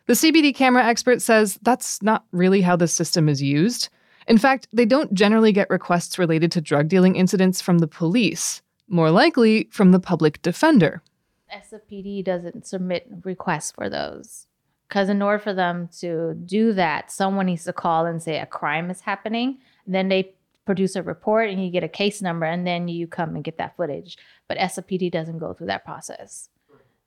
The 0.07 0.12
CBD 0.12 0.55
camera 0.55 0.85
expert 0.85 1.21
says 1.21 1.59
that's 1.62 2.00
not 2.00 2.25
really 2.31 2.61
how 2.61 2.76
the 2.76 2.87
system 2.87 3.28
is 3.28 3.43
used. 3.43 3.88
In 4.28 4.38
fact, 4.38 4.69
they 4.73 4.87
don't 4.87 5.12
generally 5.14 5.50
get 5.50 5.69
requests 5.69 6.16
related 6.16 6.52
to 6.52 6.61
drug 6.61 6.88
dealing 6.88 7.16
incidents 7.16 7.61
from 7.61 7.78
the 7.78 7.88
police, 7.88 8.62
more 8.88 9.11
likely 9.11 9.69
from 9.73 9.90
the 9.90 10.00
public 10.00 10.40
defender. 10.43 11.02
SFPD 11.52 12.25
doesn't 12.25 12.66
submit 12.66 13.09
requests 13.25 13.73
for 13.73 13.88
those. 13.88 14.46
Because 14.88 15.09
in 15.09 15.21
order 15.21 15.38
for 15.38 15.52
them 15.52 15.88
to 16.00 16.35
do 16.35 16.73
that, 16.75 17.11
someone 17.11 17.47
needs 17.47 17.64
to 17.64 17.73
call 17.73 18.07
and 18.07 18.23
say 18.23 18.38
a 18.38 18.47
crime 18.47 18.90
is 18.90 19.00
happening. 19.00 19.59
Then 19.87 20.09
they 20.09 20.35
produce 20.64 20.97
a 20.97 21.02
report 21.02 21.49
and 21.49 21.64
you 21.64 21.71
get 21.71 21.85
a 21.85 21.88
case 21.88 22.23
number, 22.23 22.47
and 22.47 22.66
then 22.66 22.88
you 22.88 23.07
come 23.07 23.35
and 23.35 23.45
get 23.45 23.59
that 23.59 23.76
footage. 23.76 24.19
But 24.49 24.59
SFPD 24.59 25.11
doesn't 25.11 25.38
go 25.38 25.52
through 25.52 25.69
that 25.69 25.85
process. 25.85 26.50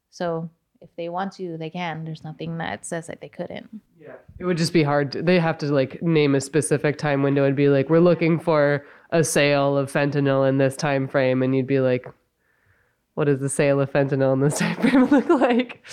So 0.09 0.49
if 0.81 0.89
they 0.95 1.09
want 1.09 1.33
to, 1.33 1.57
they 1.57 1.69
can. 1.69 2.05
There's 2.05 2.23
nothing 2.23 2.57
that 2.57 2.85
says 2.85 3.07
that 3.07 3.21
they 3.21 3.29
couldn't. 3.29 3.81
Yeah. 3.99 4.13
It 4.39 4.45
would 4.45 4.57
just 4.57 4.73
be 4.73 4.83
hard. 4.83 5.11
They 5.11 5.39
have 5.39 5.57
to 5.59 5.67
like 5.67 6.01
name 6.01 6.35
a 6.35 6.41
specific 6.41 6.97
time 6.97 7.21
window 7.21 7.43
and 7.43 7.55
be 7.55 7.69
like, 7.69 7.89
we're 7.89 7.99
looking 7.99 8.39
for 8.39 8.85
a 9.11 9.23
sale 9.23 9.77
of 9.77 9.91
fentanyl 9.91 10.47
in 10.47 10.57
this 10.57 10.75
time 10.75 11.07
frame, 11.07 11.43
and 11.43 11.55
you'd 11.55 11.67
be 11.67 11.79
like, 11.79 12.07
what 13.15 13.25
does 13.25 13.39
the 13.39 13.49
sale 13.49 13.81
of 13.81 13.91
fentanyl 13.91 14.33
in 14.33 14.39
this 14.39 14.57
time 14.59 14.75
frame 14.77 15.05
look 15.05 15.27
like? 15.27 15.85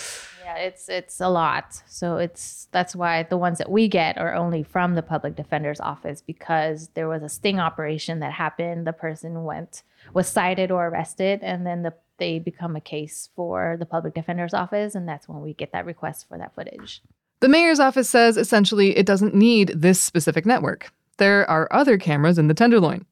It's 0.59 0.89
it's 0.89 1.19
a 1.19 1.29
lot. 1.29 1.81
So 1.87 2.17
it's 2.17 2.67
that's 2.71 2.95
why 2.95 3.23
the 3.23 3.37
ones 3.37 3.57
that 3.57 3.71
we 3.71 3.87
get 3.87 4.17
are 4.17 4.33
only 4.33 4.63
from 4.63 4.95
the 4.95 5.01
public 5.01 5.35
defender's 5.35 5.79
office 5.79 6.21
because 6.21 6.89
there 6.93 7.07
was 7.07 7.23
a 7.23 7.29
sting 7.29 7.59
operation 7.59 8.19
that 8.19 8.33
happened. 8.33 8.85
The 8.85 8.93
person 8.93 9.43
went 9.43 9.83
was 10.13 10.27
cited 10.27 10.71
or 10.71 10.87
arrested, 10.87 11.39
and 11.41 11.65
then 11.65 11.83
the 11.83 11.93
they 12.17 12.39
become 12.39 12.75
a 12.75 12.81
case 12.81 13.29
for 13.35 13.75
the 13.79 13.85
public 13.85 14.13
defender's 14.13 14.53
office, 14.53 14.95
and 14.95 15.07
that's 15.07 15.29
when 15.29 15.41
we 15.41 15.53
get 15.53 15.71
that 15.71 15.85
request 15.85 16.27
for 16.27 16.37
that 16.37 16.55
footage. 16.55 17.01
The 17.39 17.49
mayor's 17.49 17.79
office 17.79 18.09
says 18.09 18.37
essentially 18.37 18.97
it 18.97 19.05
doesn't 19.05 19.35
need 19.35 19.73
this 19.75 20.01
specific 20.01 20.45
network. 20.45 20.91
There 21.17 21.47
are 21.49 21.67
other 21.71 21.97
cameras 21.97 22.37
in 22.37 22.47
the 22.47 22.53
Tenderloin. 22.53 23.05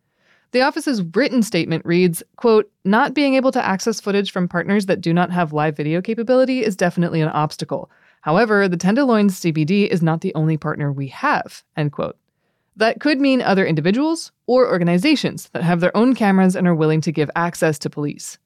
The 0.51 0.62
office's 0.62 1.01
written 1.01 1.43
statement 1.43 1.86
reads, 1.86 2.23
quote, 2.38 2.71
not 2.84 3.13
being 3.13 3.36
able 3.36 3.51
to 3.51 3.65
access 3.65 3.99
footage 3.99 4.31
from 4.31 4.47
partners 4.47 4.86
that 4.86 5.01
do 5.01 5.13
not 5.13 5.31
have 5.31 5.53
live 5.53 5.75
video 5.75 6.01
capability 6.01 6.63
is 6.63 6.75
definitely 6.75 7.21
an 7.21 7.29
obstacle. 7.29 7.89
However, 8.21 8.67
the 8.67 8.77
Tenderloins 8.77 9.39
CBD 9.39 9.88
is 9.88 10.01
not 10.01 10.21
the 10.21 10.34
only 10.34 10.58
partner 10.58 10.91
we 10.91 11.08
have, 11.10 11.63
end 11.75 11.91
quote. 11.91 12.17
That 12.77 12.99
could 12.99 13.21
mean 13.21 13.41
other 13.41 13.65
individuals 13.65 14.31
or 14.47 14.67
organizations 14.67 15.49
that 15.49 15.63
have 15.63 15.79
their 15.79 15.95
own 15.95 16.15
cameras 16.15 16.55
and 16.55 16.67
are 16.67 16.75
willing 16.75 17.01
to 17.01 17.12
give 17.12 17.29
access 17.36 17.79
to 17.79 17.89
police. 17.89 18.38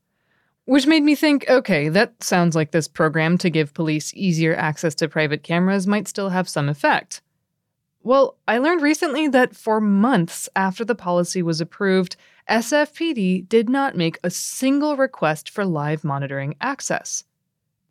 Which 0.65 0.85
made 0.85 1.01
me 1.03 1.15
think 1.15 1.49
okay, 1.49 1.89
that 1.89 2.23
sounds 2.23 2.55
like 2.55 2.71
this 2.71 2.87
program 2.87 3.39
to 3.39 3.49
give 3.49 3.73
police 3.73 4.13
easier 4.13 4.55
access 4.55 4.93
to 4.95 5.07
private 5.07 5.41
cameras 5.41 5.87
might 5.87 6.07
still 6.07 6.29
have 6.29 6.47
some 6.47 6.69
effect. 6.69 7.21
Well, 8.09 8.37
I 8.47 8.57
learned 8.57 8.81
recently 8.81 9.27
that 9.27 9.55
for 9.55 9.79
months 9.79 10.49
after 10.55 10.83
the 10.83 10.95
policy 10.95 11.43
was 11.43 11.61
approved, 11.61 12.15
SFPD 12.49 13.47
did 13.47 13.69
not 13.69 13.95
make 13.95 14.17
a 14.23 14.31
single 14.31 14.97
request 14.97 15.51
for 15.51 15.63
live 15.63 16.03
monitoring 16.03 16.55
access. 16.59 17.23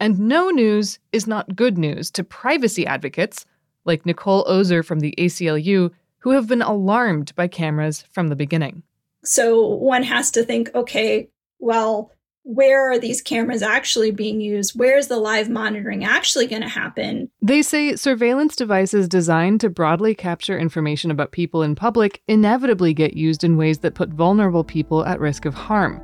And 0.01 0.19
no 0.19 0.51
news 0.51 0.99
is 1.13 1.29
not 1.29 1.55
good 1.55 1.79
news 1.79 2.11
to 2.11 2.25
privacy 2.25 2.85
advocates 2.85 3.47
like 3.85 4.05
Nicole 4.05 4.45
Ozer 4.49 4.83
from 4.83 4.99
the 4.99 5.15
ACLU, 5.19 5.93
who 6.19 6.31
have 6.31 6.49
been 6.49 6.63
alarmed 6.63 7.33
by 7.37 7.47
cameras 7.47 8.03
from 8.11 8.27
the 8.27 8.35
beginning. 8.35 8.83
So 9.23 9.65
one 9.69 10.03
has 10.03 10.33
to 10.33 10.43
think 10.43 10.75
okay, 10.75 11.29
well, 11.61 12.11
where 12.49 12.91
are 12.91 12.99
these 12.99 13.21
cameras 13.21 13.63
actually 13.63 14.11
being 14.11 14.41
used? 14.41 14.73
Where's 14.75 15.09
the 15.09 15.19
live 15.19 15.51
monitoring 15.51 16.03
actually 16.03 16.47
going 16.47 16.63
to 16.63 16.69
happen? 16.69 17.31
They 17.43 17.61
say 17.61 17.95
surveillance 17.95 18.57
devices 18.57 19.07
designed 19.07 19.61
to 19.61 19.69
broadly 19.69 20.15
capture 20.15 20.59
information 20.59 21.11
about 21.11 21.31
people 21.31 21.63
in 21.63 21.75
public 21.75 22.23
inevitably 22.27 22.95
get 22.95 23.13
used 23.13 23.45
in 23.45 23.59
ways 23.59 23.81
that 23.81 23.95
put 23.95 24.09
vulnerable 24.09 24.65
people 24.65 25.05
at 25.05 25.21
risk 25.21 25.45
of 25.45 25.53
harm. 25.53 26.01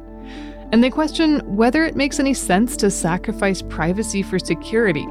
And 0.70 0.84
they 0.84 0.90
question 0.90 1.40
whether 1.56 1.82
it 1.82 1.96
makes 1.96 2.20
any 2.20 2.34
sense 2.34 2.76
to 2.76 2.90
sacrifice 2.90 3.62
privacy 3.62 4.22
for 4.22 4.38
security, 4.38 5.06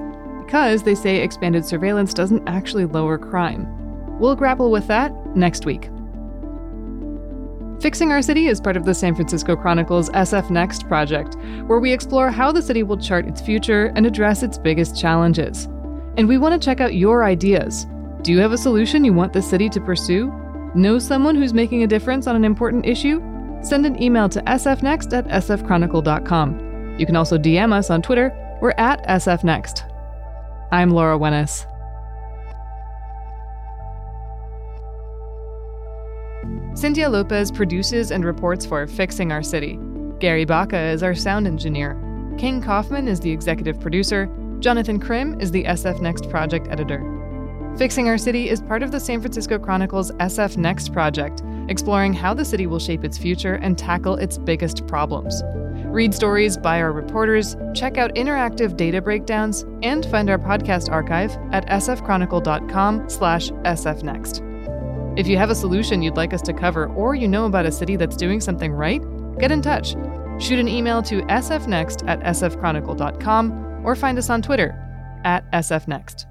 because 0.46 0.84
they 0.84 0.94
say 0.94 1.18
expanded 1.18 1.66
surveillance 1.66 2.14
doesn't 2.14 2.48
actually 2.48 2.86
lower 2.86 3.18
crime. 3.18 3.66
We'll 4.20 4.36
grapple 4.36 4.70
with 4.70 4.86
that 4.86 5.12
next 5.36 5.66
week. 5.66 5.90
Fixing 7.84 8.14
Our 8.14 8.22
City 8.22 8.48
is 8.48 8.62
part 8.62 8.78
of 8.78 8.86
the 8.86 8.94
San 8.94 9.14
Francisco 9.14 9.58
Chronicle's 9.58 10.10
SF 10.12 10.50
Next 10.50 10.88
project, 10.88 11.36
where 11.66 11.80
we 11.80 11.92
explore 11.92 12.32
how 12.32 12.50
the 12.50 12.62
city 12.62 12.82
will 12.82 12.96
chart 12.96 13.28
its 13.28 13.42
future 13.42 13.92
and 13.98 14.06
address 14.06 14.42
its 14.42 14.58
biggest 14.58 14.98
challenges. 14.98 15.66
And 16.16 16.26
we 16.26 16.38
want 16.38 16.54
to 16.54 16.66
check 16.66 16.80
out 16.80 16.96
your 16.96 17.26
ideas. 17.26 17.86
Do 18.22 18.32
you 18.32 18.40
have 18.40 18.54
a 18.54 18.58
solution 18.58 19.04
you 19.04 19.12
want 19.12 19.34
the 19.34 19.42
city 19.42 19.68
to 19.68 19.82
pursue? 19.82 20.32
Know 20.74 20.98
someone 20.98 21.36
who's 21.36 21.54
making 21.54 21.84
a 21.84 21.88
difference 21.88 22.26
on 22.26 22.38
an 22.38 22.46
important 22.46 22.86
issue? 22.86 23.22
Send 23.62 23.86
an 23.86 24.02
email 24.02 24.30
to 24.30 24.42
sfnext 24.44 25.12
at 25.12 25.28
sfchronicle.com. 25.28 26.96
You 26.98 27.06
can 27.06 27.18
also 27.18 27.38
DM 27.38 27.74
us 27.74 27.90
on 27.90 28.02
Twitter. 28.02 28.32
We're 28.62 28.76
at 28.78 29.06
sfnext. 29.08 29.92
I'm 30.72 30.92
Laura 30.92 31.20
Wenus. 31.20 31.66
Cynthia 36.76 37.08
Lopez 37.08 37.52
produces 37.52 38.12
and 38.12 38.26
reports 38.26 38.66
for 38.66 38.88
Fixing 38.88 39.32
Our 39.32 39.44
City. 39.44 39.80
Gary 40.20 40.44
Baca 40.44 40.78
is 40.78 41.04
our 41.04 41.14
sound 41.14 41.46
engineer. 41.46 41.94
King 42.38 42.62
Kaufman 42.62 43.08
is 43.08 43.20
the 43.20 43.32
executive 43.32 43.80
producer. 43.80 44.28
Jonathan 44.60 45.00
Krim 45.00 45.40
is 45.40 45.52
the 45.52 45.66
SF 45.66 46.02
Next 46.02 46.30
project 46.30 46.68
editor. 46.70 47.10
Fixing 47.78 48.08
Our 48.08 48.18
City 48.18 48.50
is 48.50 48.62
part 48.62 48.82
of 48.82 48.92
the 48.92 49.00
San 49.00 49.22
Francisco 49.22 49.60
Chronicle's 49.60 50.12
SF 50.14 50.58
Next 50.58 50.92
project, 50.92 51.44
exploring 51.70 52.14
how 52.14 52.34
the 52.34 52.46
city 52.46 52.66
will 52.66 52.80
shape 52.80 53.04
its 53.04 53.18
future 53.18 53.56
and 53.56 53.78
tackle 53.78 54.16
its 54.16 54.40
biggest 54.40 54.88
problems. 54.88 55.44
Read 55.86 56.14
stories 56.14 56.58
by 56.58 56.82
our 56.82 56.92
reporters, 56.92 57.56
check 57.76 57.98
out 57.98 58.16
interactive 58.16 58.76
data 58.76 59.00
breakdowns, 59.00 59.64
and 59.84 60.06
find 60.08 60.30
our 60.30 60.40
podcast 60.40 60.92
archive 60.92 61.38
at 61.52 61.68
sfchronicle.com 61.68 63.10
slash 63.10 63.52
sfnext. 63.52 64.53
If 65.16 65.28
you 65.28 65.38
have 65.38 65.52
a 65.52 65.56
solution 65.56 66.02
you'd 66.02 66.18
like 66.18 66.34
us 66.34 66.42
to 66.44 66.54
cover 66.54 66.88
or 66.88 67.14
you 67.14 67.28
know 67.28 67.46
about 67.46 67.68
a 67.68 67.72
city 67.72 67.96
that's 67.96 68.16
doing 68.16 68.42
something 68.42 68.72
right, 68.72 69.02
get 69.38 69.52
in 69.52 69.62
touch. 69.62 69.96
Shoot 70.40 70.58
an 70.60 70.68
email 70.68 71.04
to 71.04 71.22
sfnext 71.24 72.08
at 72.08 72.20
sfchronicle.com 72.22 73.86
or 73.86 73.96
find 73.96 74.18
us 74.18 74.30
on 74.30 74.42
Twitter 74.42 74.80
at 75.24 75.50
sfnext. 75.52 76.26